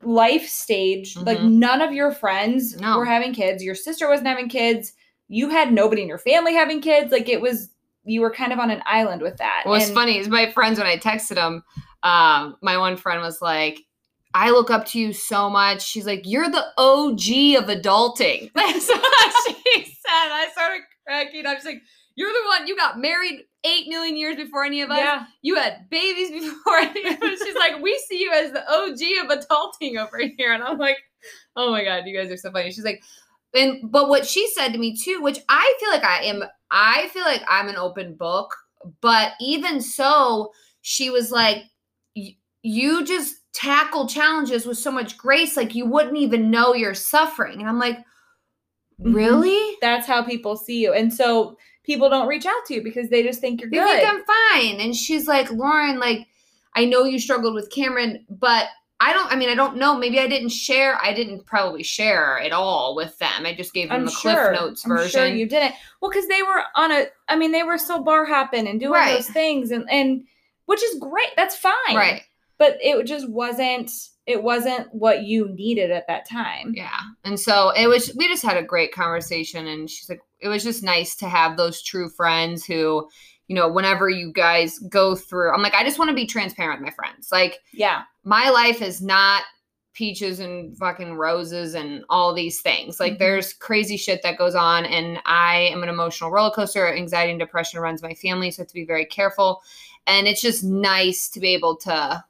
life 0.03 0.47
stage. 0.47 1.15
Like 1.17 1.37
Mhm. 1.39 1.53
none 1.53 1.81
of 1.81 1.93
your 1.93 2.11
friends 2.11 2.79
No. 2.79 2.97
were 2.97 3.05
having 3.05 3.33
kids. 3.33 3.63
Your 3.63 3.75
sister 3.75 4.07
wasn't 4.07 4.27
having 4.27 4.49
kids. 4.49 4.93
You 5.27 5.49
had 5.49 5.71
nobody 5.73 6.01
in 6.01 6.07
your 6.07 6.17
family 6.19 6.53
having 6.53 6.81
kids. 6.81 7.11
Like 7.11 7.29
it 7.29 7.41
was 7.41 7.69
you 8.03 8.21
were 8.21 8.31
kind 8.31 8.53
of 8.53 8.59
on 8.59 8.69
an 8.69 8.83
island 8.85 9.21
with 9.21 9.38
that. 9.38 9.63
What's 9.65 9.88
And- 9.88 9.95
funny 9.95 10.17
is 10.19 10.27
my 10.27 10.51
friends 10.51 10.77
when 10.77 10.88
I 10.88 10.97
texted 10.97 11.35
them, 11.35 11.63
um, 12.03 12.55
my 12.61 12.77
one 12.77 12.97
friend 12.97 13.21
was 13.21 13.41
like, 13.41 13.81
I 14.35 14.51
look 14.51 14.69
up 14.69 14.85
to 14.88 14.99
you 14.99 15.11
so 15.13 15.49
much. 15.49 15.81
She's 15.81 16.05
like, 16.05 16.21
You're 16.25 16.49
the 16.49 16.65
OG 16.77 17.63
of 17.63 17.69
adulting. 17.69 18.51
That's 18.55 18.88
what 18.89 19.33
she 19.47 19.85
said. 19.85 20.29
I 20.31 20.47
started 20.51 20.81
cracking 21.07 21.45
up. 21.45 21.57
She's 21.57 21.65
like, 21.65 21.81
You're 22.15 22.31
the 22.31 22.43
one 22.49 22.67
you 22.67 22.75
got 22.75 22.99
married 22.99 23.45
eight 23.63 23.88
million 23.88 24.15
years 24.17 24.35
before 24.35 24.63
any 24.63 24.81
of 24.81 24.91
us. 24.91 24.99
Yeah. 24.99 25.23
You 25.41 25.55
had 25.55 25.89
babies 25.89 26.29
before 26.31 26.77
any 26.77 27.07
of 27.07 27.21
us. 27.21 27.39
She's 27.43 27.55
like, 27.55 27.81
We 27.81 27.97
see 28.07 28.19
you 28.21 28.31
as 28.33 28.51
the 28.51 28.61
OG 28.69 29.31
of 29.31 29.39
adulting 29.39 29.97
over 29.97 30.19
here. 30.38 30.53
And 30.53 30.61
I'm 30.63 30.77
like, 30.77 30.97
Oh 31.55 31.71
my 31.71 31.83
God, 31.83 32.03
you 32.05 32.15
guys 32.15 32.29
are 32.29 32.38
so 32.38 32.51
funny. 32.51 32.71
She's 32.71 32.83
like, 32.85 33.01
and 33.55 33.91
but 33.91 34.09
what 34.09 34.25
she 34.25 34.47
said 34.53 34.69
to 34.73 34.77
me 34.79 34.95
too, 34.95 35.21
which 35.21 35.39
I 35.49 35.75
feel 35.79 35.89
like 35.89 36.03
I 36.03 36.23
am, 36.23 36.43
I 36.71 37.07
feel 37.09 37.23
like 37.23 37.43
I'm 37.47 37.67
an 37.69 37.77
open 37.77 38.15
book, 38.15 38.55
but 39.01 39.33
even 39.39 39.81
so, 39.81 40.51
she 40.81 41.09
was 41.09 41.31
like, 41.31 41.63
you 42.61 43.05
just 43.05 43.35
tackle 43.53 44.07
challenges 44.07 44.65
with 44.65 44.77
so 44.77 44.91
much 44.91 45.17
grace, 45.17 45.55
like 45.55 45.75
you 45.75 45.85
wouldn't 45.85 46.17
even 46.17 46.49
know 46.51 46.73
you're 46.73 46.93
suffering. 46.93 47.59
And 47.59 47.69
I'm 47.69 47.79
like, 47.79 47.97
Mhm. 48.99 49.13
really? 49.13 49.75
That's 49.81 50.07
how 50.07 50.23
people 50.23 50.55
see 50.55 50.81
you. 50.81 50.93
And 50.93 51.13
so 51.13 51.57
people 51.83 52.09
don't 52.09 52.27
reach 52.27 52.45
out 52.45 52.65
to 52.67 52.73
you 52.73 52.83
because 52.83 53.09
they 53.09 53.23
just 53.23 53.41
think 53.41 53.61
you're 53.61 53.69
They 53.69 53.77
good. 53.77 53.99
think 54.01 54.09
I'm 54.09 54.23
fine. 54.25 54.79
And 54.79 54.95
she's 54.95 55.27
like, 55.27 55.51
Lauren, 55.51 55.99
like, 55.99 56.27
I 56.75 56.85
know 56.85 57.03
you 57.03 57.19
struggled 57.19 57.53
with 57.53 57.71
Cameron, 57.71 58.25
but 58.29 58.67
I 59.07 59.13
don't, 59.13 59.31
I 59.31 59.35
mean, 59.35 59.49
I 59.49 59.55
don't 59.55 59.77
know. 59.77 59.95
Maybe 59.97 60.19
I 60.19 60.27
didn't 60.27 60.49
share, 60.49 60.97
I 61.01 61.13
didn't 61.13 61.45
probably 61.45 61.83
share 61.83 62.39
at 62.39 62.51
all 62.51 62.95
with 62.95 63.15
them. 63.19 63.45
I 63.45 63.53
just 63.53 63.73
gave 63.73 63.89
them 63.89 63.97
I'm 63.99 64.05
the 64.05 64.11
sure. 64.11 64.47
Cliff 64.49 64.59
Notes 64.59 64.85
I'm 64.85 64.89
version. 64.89 65.09
sure 65.11 65.27
you 65.27 65.47
didn't. 65.47 65.75
Well, 66.01 66.09
because 66.09 66.27
they 66.27 66.41
were 66.41 66.63
on 66.75 66.91
a. 66.91 67.05
I 67.29 67.35
mean, 67.35 67.51
they 67.51 67.63
were 67.63 67.77
still 67.77 68.03
bar 68.03 68.25
hopping 68.25 68.67
and 68.67 68.79
doing 68.79 68.93
Right. 68.93 69.15
those 69.15 69.29
things, 69.29 69.69
and 69.71 69.85
and 69.91 70.23
which 70.65 70.81
is 70.83 70.97
great. 70.99 71.29
That's 71.35 71.55
fine. 71.55 71.73
right. 71.95 72.23
But 72.57 72.77
it 72.81 73.05
just 73.05 73.29
wasn't. 73.29 73.91
It 74.25 74.41
wasn't 74.41 74.87
what 74.91 75.21
you 75.23 75.49
needed 75.49 75.91
at 75.91 76.07
that 76.07 76.27
time. 76.27 76.73
Yeah. 76.75 76.97
And 77.23 77.39
so 77.39 77.69
it 77.77 77.85
was, 77.85 78.11
we 78.17 78.27
just 78.27 78.41
had 78.41 78.57
a 78.57 78.63
great 78.63 78.91
conversation. 78.91 79.67
And 79.67 79.87
she's 79.87 80.09
like, 80.09 80.21
it 80.39 80.47
was 80.47 80.63
just 80.63 80.81
nice 80.81 81.15
to 81.17 81.29
have 81.29 81.57
those 81.57 81.83
true 81.83 82.09
friends 82.09 82.65
who, 82.65 83.07
you 83.47 83.55
know, 83.55 83.67
whenever 83.69 84.10
you 84.10 84.31
guys 84.34 84.79
go 84.79 85.15
through, 85.15 85.51
I'm 85.51 85.62
like, 85.62 85.73
I 85.75 85.84
just 85.84 85.99
want 85.99 86.10
to 86.10 86.15
be 86.15 86.25
transparent 86.25 86.79
with 86.81 86.88
my 86.88 86.93
friends. 86.95 87.29
Like, 87.31 87.60
Yeah. 87.73 88.03
my 88.23 88.49
life 88.49 88.81
is 88.81 89.01
not 89.01 89.43
peaches 89.93 90.39
and 90.41 90.77
fucking 90.77 91.13
roses 91.15 91.73
and 91.73 92.03
all 92.10 92.34
these 92.34 92.60
things. 92.62 92.99
Like 92.99 93.13
Mhm. 93.13 93.19
there's 93.19 93.53
crazy 93.53 93.95
shit 93.95 94.21
that 94.23 94.38
goes 94.38 94.53
on 94.55 94.86
and 94.86 95.19
I 95.25 95.69
am 95.71 95.84
an 95.84 95.89
emotional 95.89 96.31
roller 96.31 96.51
coaster. 96.51 96.93
Anxiety 96.93 97.31
and 97.31 97.39
depression 97.39 97.79
runs 97.79 98.01
my 98.01 98.13
family, 98.13 98.51
so 98.51 98.60
I 98.60 98.63
have 98.63 98.67
to 98.67 98.73
be 98.73 98.84
very 98.84 99.05
careful. 99.05 99.62
And 100.05 100.27
it's 100.27 100.41
just 100.41 100.63
nice 100.65 101.29
to 101.29 101.39
be 101.39 101.53
able 101.53 101.77
to 101.77 102.23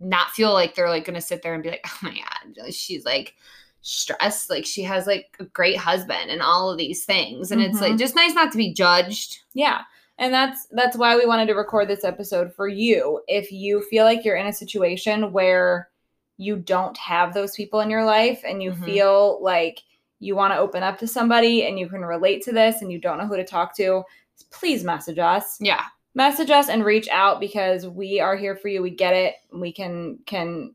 not 0.00 0.30
feel 0.30 0.52
like 0.52 0.74
they're 0.74 0.88
like 0.90 1.04
going 1.04 1.14
to 1.14 1.20
sit 1.20 1.42
there 1.42 1.54
and 1.54 1.62
be 1.62 1.70
like, 1.70 1.84
"Oh 1.86 1.98
my 2.02 2.12
god, 2.56 2.74
she's 2.74 3.04
like 3.04 3.36
stressed, 3.80 4.50
like 4.50 4.66
she 4.66 4.82
has 4.82 5.06
like 5.06 5.36
a 5.38 5.44
great 5.44 5.76
husband 5.76 6.30
and 6.30 6.42
all 6.42 6.70
of 6.70 6.76
these 6.78 7.04
things." 7.04 7.52
And 7.52 7.62
it's 7.62 7.80
like 7.80 7.92
Mhm. 7.92 7.98
just 7.98 8.16
nice 8.16 8.34
not 8.34 8.50
to 8.50 8.58
be 8.58 8.72
judged. 8.74 9.42
Yeah. 9.54 9.82
And 10.18 10.32
that's 10.32 10.66
that's 10.70 10.96
why 10.96 11.16
we 11.16 11.26
wanted 11.26 11.46
to 11.46 11.54
record 11.54 11.88
this 11.88 12.04
episode 12.04 12.54
for 12.54 12.68
you. 12.68 13.20
If 13.26 13.50
you 13.50 13.82
feel 13.82 14.04
like 14.04 14.24
you're 14.24 14.36
in 14.36 14.46
a 14.46 14.52
situation 14.52 15.32
where 15.32 15.88
you 16.36 16.56
don't 16.56 16.96
have 16.98 17.34
those 17.34 17.54
people 17.54 17.80
in 17.80 17.90
your 17.90 18.04
life 18.04 18.42
and 18.46 18.62
you 18.62 18.72
Mhm. 18.72 18.84
feel 18.84 19.42
like 19.42 19.80
you 20.20 20.34
want 20.36 20.52
to 20.54 20.58
open 20.58 20.82
up 20.82 20.98
to 20.98 21.06
somebody 21.06 21.66
and 21.66 21.78
you 21.78 21.88
can 21.88 22.00
relate 22.04 22.42
to 22.42 22.52
this 22.52 22.80
and 22.82 22.90
you 22.90 22.98
don't 22.98 23.18
know 23.18 23.26
who 23.26 23.36
to 23.36 23.44
talk 23.44 23.76
to, 23.76 24.02
please 24.50 24.84
message 24.84 25.18
us. 25.18 25.58
Yeah. 25.60 25.82
Message 26.14 26.50
us 26.50 26.68
and 26.68 26.84
reach 26.84 27.08
out 27.08 27.40
because 27.40 27.86
we 27.88 28.20
are 28.20 28.36
here 28.36 28.54
for 28.56 28.68
you. 28.68 28.82
We 28.82 28.90
get 28.90 29.14
it. 29.14 29.34
We 29.52 29.72
can 29.72 30.18
can 30.26 30.74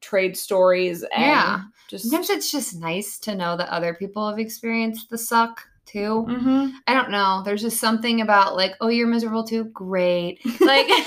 trade 0.00 0.36
stories 0.36 1.02
and 1.14 1.22
Yeah. 1.22 1.60
just 1.88 2.04
Sometimes 2.08 2.30
it's 2.30 2.50
just 2.50 2.74
nice 2.80 3.18
to 3.20 3.34
know 3.34 3.56
that 3.56 3.68
other 3.68 3.94
people 3.94 4.28
have 4.28 4.38
experienced 4.38 5.10
the 5.10 5.18
suck 5.18 5.62
too. 5.90 6.24
Mhm. 6.28 6.72
I 6.86 6.94
don't 6.94 7.10
know. 7.10 7.42
There's 7.44 7.62
just 7.62 7.78
something 7.80 8.20
about 8.20 8.56
like, 8.56 8.72
oh, 8.80 8.88
you're 8.88 9.06
miserable 9.06 9.44
too. 9.44 9.64
Great. 9.64 10.40
Like, 10.60 10.86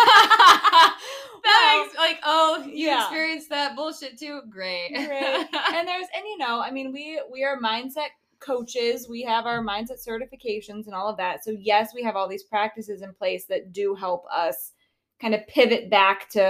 Well, 1.46 1.54
thanks. 1.62 1.96
Like, 1.98 2.20
oh, 2.24 2.64
you 2.66 2.88
yeah. 2.88 3.02
experienced 3.04 3.50
that 3.50 3.76
bullshit 3.76 4.18
too. 4.18 4.42
Great. 4.50 4.92
Great. 4.94 5.10
and 5.74 5.88
there's 5.88 6.08
and 6.16 6.24
you 6.26 6.38
know 6.38 6.62
i 6.62 6.72
mean 6.72 6.92
we 6.94 7.20
we 7.32 7.44
are 7.44 7.60
mindset 7.60 8.08
coaches 8.40 9.08
we 9.10 9.22
have 9.24 9.46
our 9.46 9.62
mindset 9.64 10.06
certifications 10.06 10.86
and 10.86 10.94
all 10.94 11.08
of 11.08 11.16
that 11.18 11.44
so 11.46 11.52
yes 11.52 11.92
we 11.96 12.04
have 12.04 12.16
all 12.18 12.28
these 12.28 12.44
practices 12.44 13.02
in 13.02 13.14
place 13.14 13.46
that 13.46 13.72
do 13.72 13.96
help 13.96 14.26
us 14.34 14.72
kind 15.22 15.34
of 15.34 15.46
pivot 15.48 15.90
back 15.90 16.30
to 16.30 16.42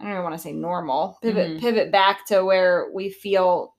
i 0.00 0.02
don't 0.04 0.10
even 0.12 0.22
want 0.24 0.34
to 0.34 0.40
say 0.40 0.52
normal 0.52 1.16
pivot 1.22 1.52
Mhm. 1.52 1.60
pivot 1.60 1.92
back 1.92 2.26
to 2.26 2.44
where 2.44 2.88
we 2.92 3.08
feel 3.10 3.74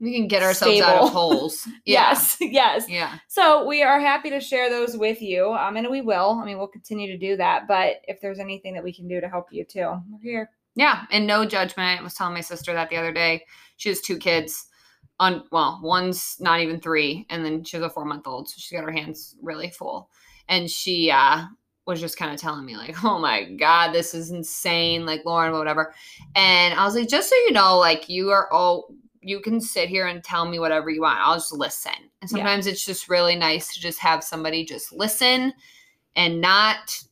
we 0.00 0.14
can 0.14 0.26
get 0.28 0.42
ourselves 0.42 0.80
out 0.80 1.02
of 1.04 1.10
holes. 1.10 1.66
Yeah. 1.84 2.10
yes 2.10 2.36
yes 2.40 2.88
Yeah. 2.88 3.18
so 3.28 3.66
we 3.66 3.82
are 3.82 4.00
happy 4.00 4.30
to 4.30 4.40
share 4.40 4.70
those 4.70 4.96
with 4.96 5.20
you 5.22 5.52
um 5.52 5.76
and 5.76 5.88
we 5.90 6.00
will 6.00 6.40
i 6.42 6.44
mean 6.46 6.58
we'll 6.58 6.66
continue 6.68 7.06
to 7.12 7.18
do 7.18 7.36
that 7.36 7.68
but 7.68 7.96
if 8.08 8.20
there's 8.20 8.38
anything 8.38 8.74
that 8.74 8.84
we 8.84 8.92
can 8.92 9.06
do 9.08 9.20
to 9.20 9.28
help 9.28 9.46
you 9.52 9.64
too 9.64 9.92
we're 10.10 10.20
here 10.22 10.50
Yeah. 10.76 11.04
And 11.10 11.26
no 11.26 11.44
judgment. 11.44 12.00
I 12.00 12.02
was 12.02 12.14
telling 12.14 12.34
my 12.34 12.40
sister 12.42 12.72
that 12.72 12.88
the 12.90 12.96
other 12.96 13.12
day. 13.12 13.44
She 13.76 13.88
has 13.90 14.00
two 14.00 14.16
kids. 14.18 14.66
On 15.18 15.42
well, 15.52 15.80
one's 15.82 16.36
not 16.40 16.60
even 16.60 16.80
three, 16.80 17.26
and 17.28 17.44
then 17.44 17.62
she 17.64 17.76
has 17.76 17.84
a 17.84 17.90
four 17.90 18.06
month 18.06 18.26
old, 18.26 18.48
so 18.48 18.54
she's 18.56 18.72
got 18.78 18.84
her 18.86 18.92
hands 18.92 19.36
really 19.42 19.68
full. 19.70 20.08
And 20.48 20.70
she 20.70 21.10
uh 21.10 21.44
was 21.86 22.00
just 22.00 22.16
kind 22.16 22.32
of 22.32 22.40
telling 22.40 22.64
me, 22.64 22.76
like, 22.76 23.04
oh 23.04 23.18
my 23.18 23.44
God, 23.44 23.92
this 23.92 24.14
is 24.14 24.30
insane, 24.30 25.04
like 25.04 25.24
Lauren, 25.26 25.52
whatever. 25.52 25.92
And 26.34 26.72
I 26.78 26.84
was 26.84 26.94
like, 26.94 27.08
just 27.08 27.28
so 27.28 27.36
you 27.36 27.52
know, 27.52 27.78
like 27.78 28.08
you 28.08 28.30
are 28.30 28.50
all 28.52 28.94
you 29.20 29.40
can 29.40 29.60
sit 29.60 29.88
here 29.88 30.06
and 30.06 30.24
tell 30.24 30.46
me 30.46 30.58
whatever 30.58 30.90
you 30.90 31.02
want. 31.02 31.20
I'll 31.20 31.34
just 31.34 31.52
listen. 31.52 31.92
And 32.20 32.30
Yeah. 32.30 32.38
sometimes 32.38 32.66
it's 32.66 32.84
just 32.84 33.08
really 33.08 33.36
nice 33.36 33.74
to 33.74 33.80
just 33.80 33.98
have 33.98 34.24
somebody 34.24 34.64
just 34.64 34.92
listen 34.92 35.52
and 36.16 36.40
not 36.40 37.02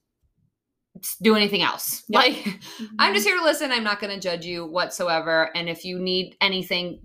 do 1.23 1.37
anything 1.37 1.63
else. 1.63 2.05
Yep. 2.09 2.23
Like 2.23 2.35
I'm 2.99 3.15
just 3.15 3.27
mm-hmm. 3.27 3.35
here 3.35 3.39
to 3.39 3.45
listen. 3.45 3.73
I'm 3.73 3.85
not 3.85 4.01
going 4.01 4.15
to 4.15 4.21
judge 4.21 4.45
you 4.45 4.67
whatsoever. 4.67 5.51
And 5.55 5.69
if 5.69 5.85
you 5.85 5.99
need 5.99 6.37
anything, 6.41 7.01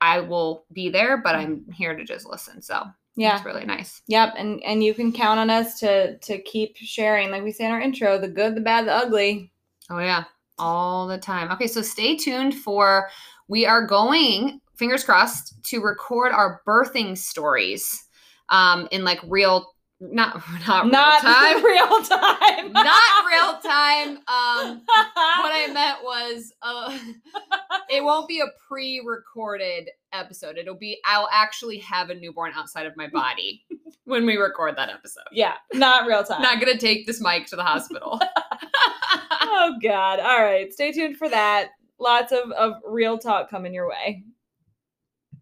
I 0.00 0.20
will 0.20 0.64
be 0.72 0.90
there, 0.90 1.16
but 1.16 1.34
mm. 1.34 1.38
I'm 1.38 1.66
here 1.72 1.96
to 1.96 2.04
just 2.04 2.26
listen. 2.26 2.62
So 2.62 2.84
yeah 3.16 3.36
it's 3.36 3.44
really 3.44 3.64
nice. 3.64 4.00
Yep, 4.06 4.34
and 4.36 4.62
and 4.62 4.84
you 4.84 4.94
can 4.94 5.12
count 5.12 5.40
on 5.40 5.50
us 5.50 5.80
to 5.80 6.16
to 6.18 6.40
keep 6.42 6.76
sharing, 6.76 7.30
like 7.32 7.42
we 7.42 7.50
say 7.50 7.64
in 7.64 7.72
our 7.72 7.80
intro, 7.80 8.16
the 8.16 8.28
good, 8.28 8.54
the 8.54 8.60
bad, 8.60 8.86
the 8.86 8.94
ugly. 8.94 9.50
Oh, 9.90 9.98
yeah. 9.98 10.24
All 10.58 11.06
the 11.06 11.18
time. 11.18 11.50
Okay. 11.52 11.66
So 11.66 11.82
stay 11.82 12.16
tuned 12.16 12.54
for, 12.54 13.08
we 13.48 13.66
are 13.66 13.86
going, 13.86 14.60
fingers 14.76 15.04
crossed, 15.04 15.54
to 15.64 15.80
record 15.80 16.32
our 16.32 16.62
birthing 16.66 17.16
stories 17.16 18.06
um, 18.50 18.88
in 18.90 19.04
like 19.04 19.20
real, 19.26 19.72
not, 20.00 20.40
not, 20.66 20.86
Not 20.92 21.22
real 21.24 21.32
time. 21.32 21.64
real 21.64 22.02
time. 22.04 22.72
not 22.72 23.26
real 23.26 23.58
time. 23.60 24.08
Um, 24.28 24.82
what 24.86 25.52
I 25.52 25.68
meant 25.72 25.98
was, 26.04 26.52
uh, 26.62 26.96
it 27.90 28.04
won't 28.04 28.28
be 28.28 28.40
a 28.40 28.46
pre-recorded 28.68 29.88
episode. 30.12 30.56
It'll 30.56 30.76
be 30.76 30.98
I'll 31.04 31.28
actually 31.32 31.78
have 31.78 32.10
a 32.10 32.14
newborn 32.14 32.52
outside 32.54 32.86
of 32.86 32.96
my 32.96 33.08
body 33.08 33.64
when 34.04 34.24
we 34.24 34.36
record 34.36 34.76
that 34.76 34.88
episode. 34.88 35.24
yeah, 35.32 35.54
not 35.74 36.06
real 36.06 36.22
time. 36.22 36.42
Not 36.42 36.60
gonna 36.60 36.78
take 36.78 37.06
this 37.06 37.20
mic 37.20 37.46
to 37.48 37.56
the 37.56 37.64
hospital. 37.64 38.20
oh 39.42 39.74
God! 39.82 40.20
All 40.20 40.42
right, 40.42 40.72
stay 40.72 40.92
tuned 40.92 41.16
for 41.16 41.28
that. 41.28 41.70
Lots 41.98 42.32
of 42.32 42.50
of 42.52 42.74
real 42.84 43.18
talk 43.18 43.50
coming 43.50 43.74
your 43.74 43.88
way. 43.88 44.24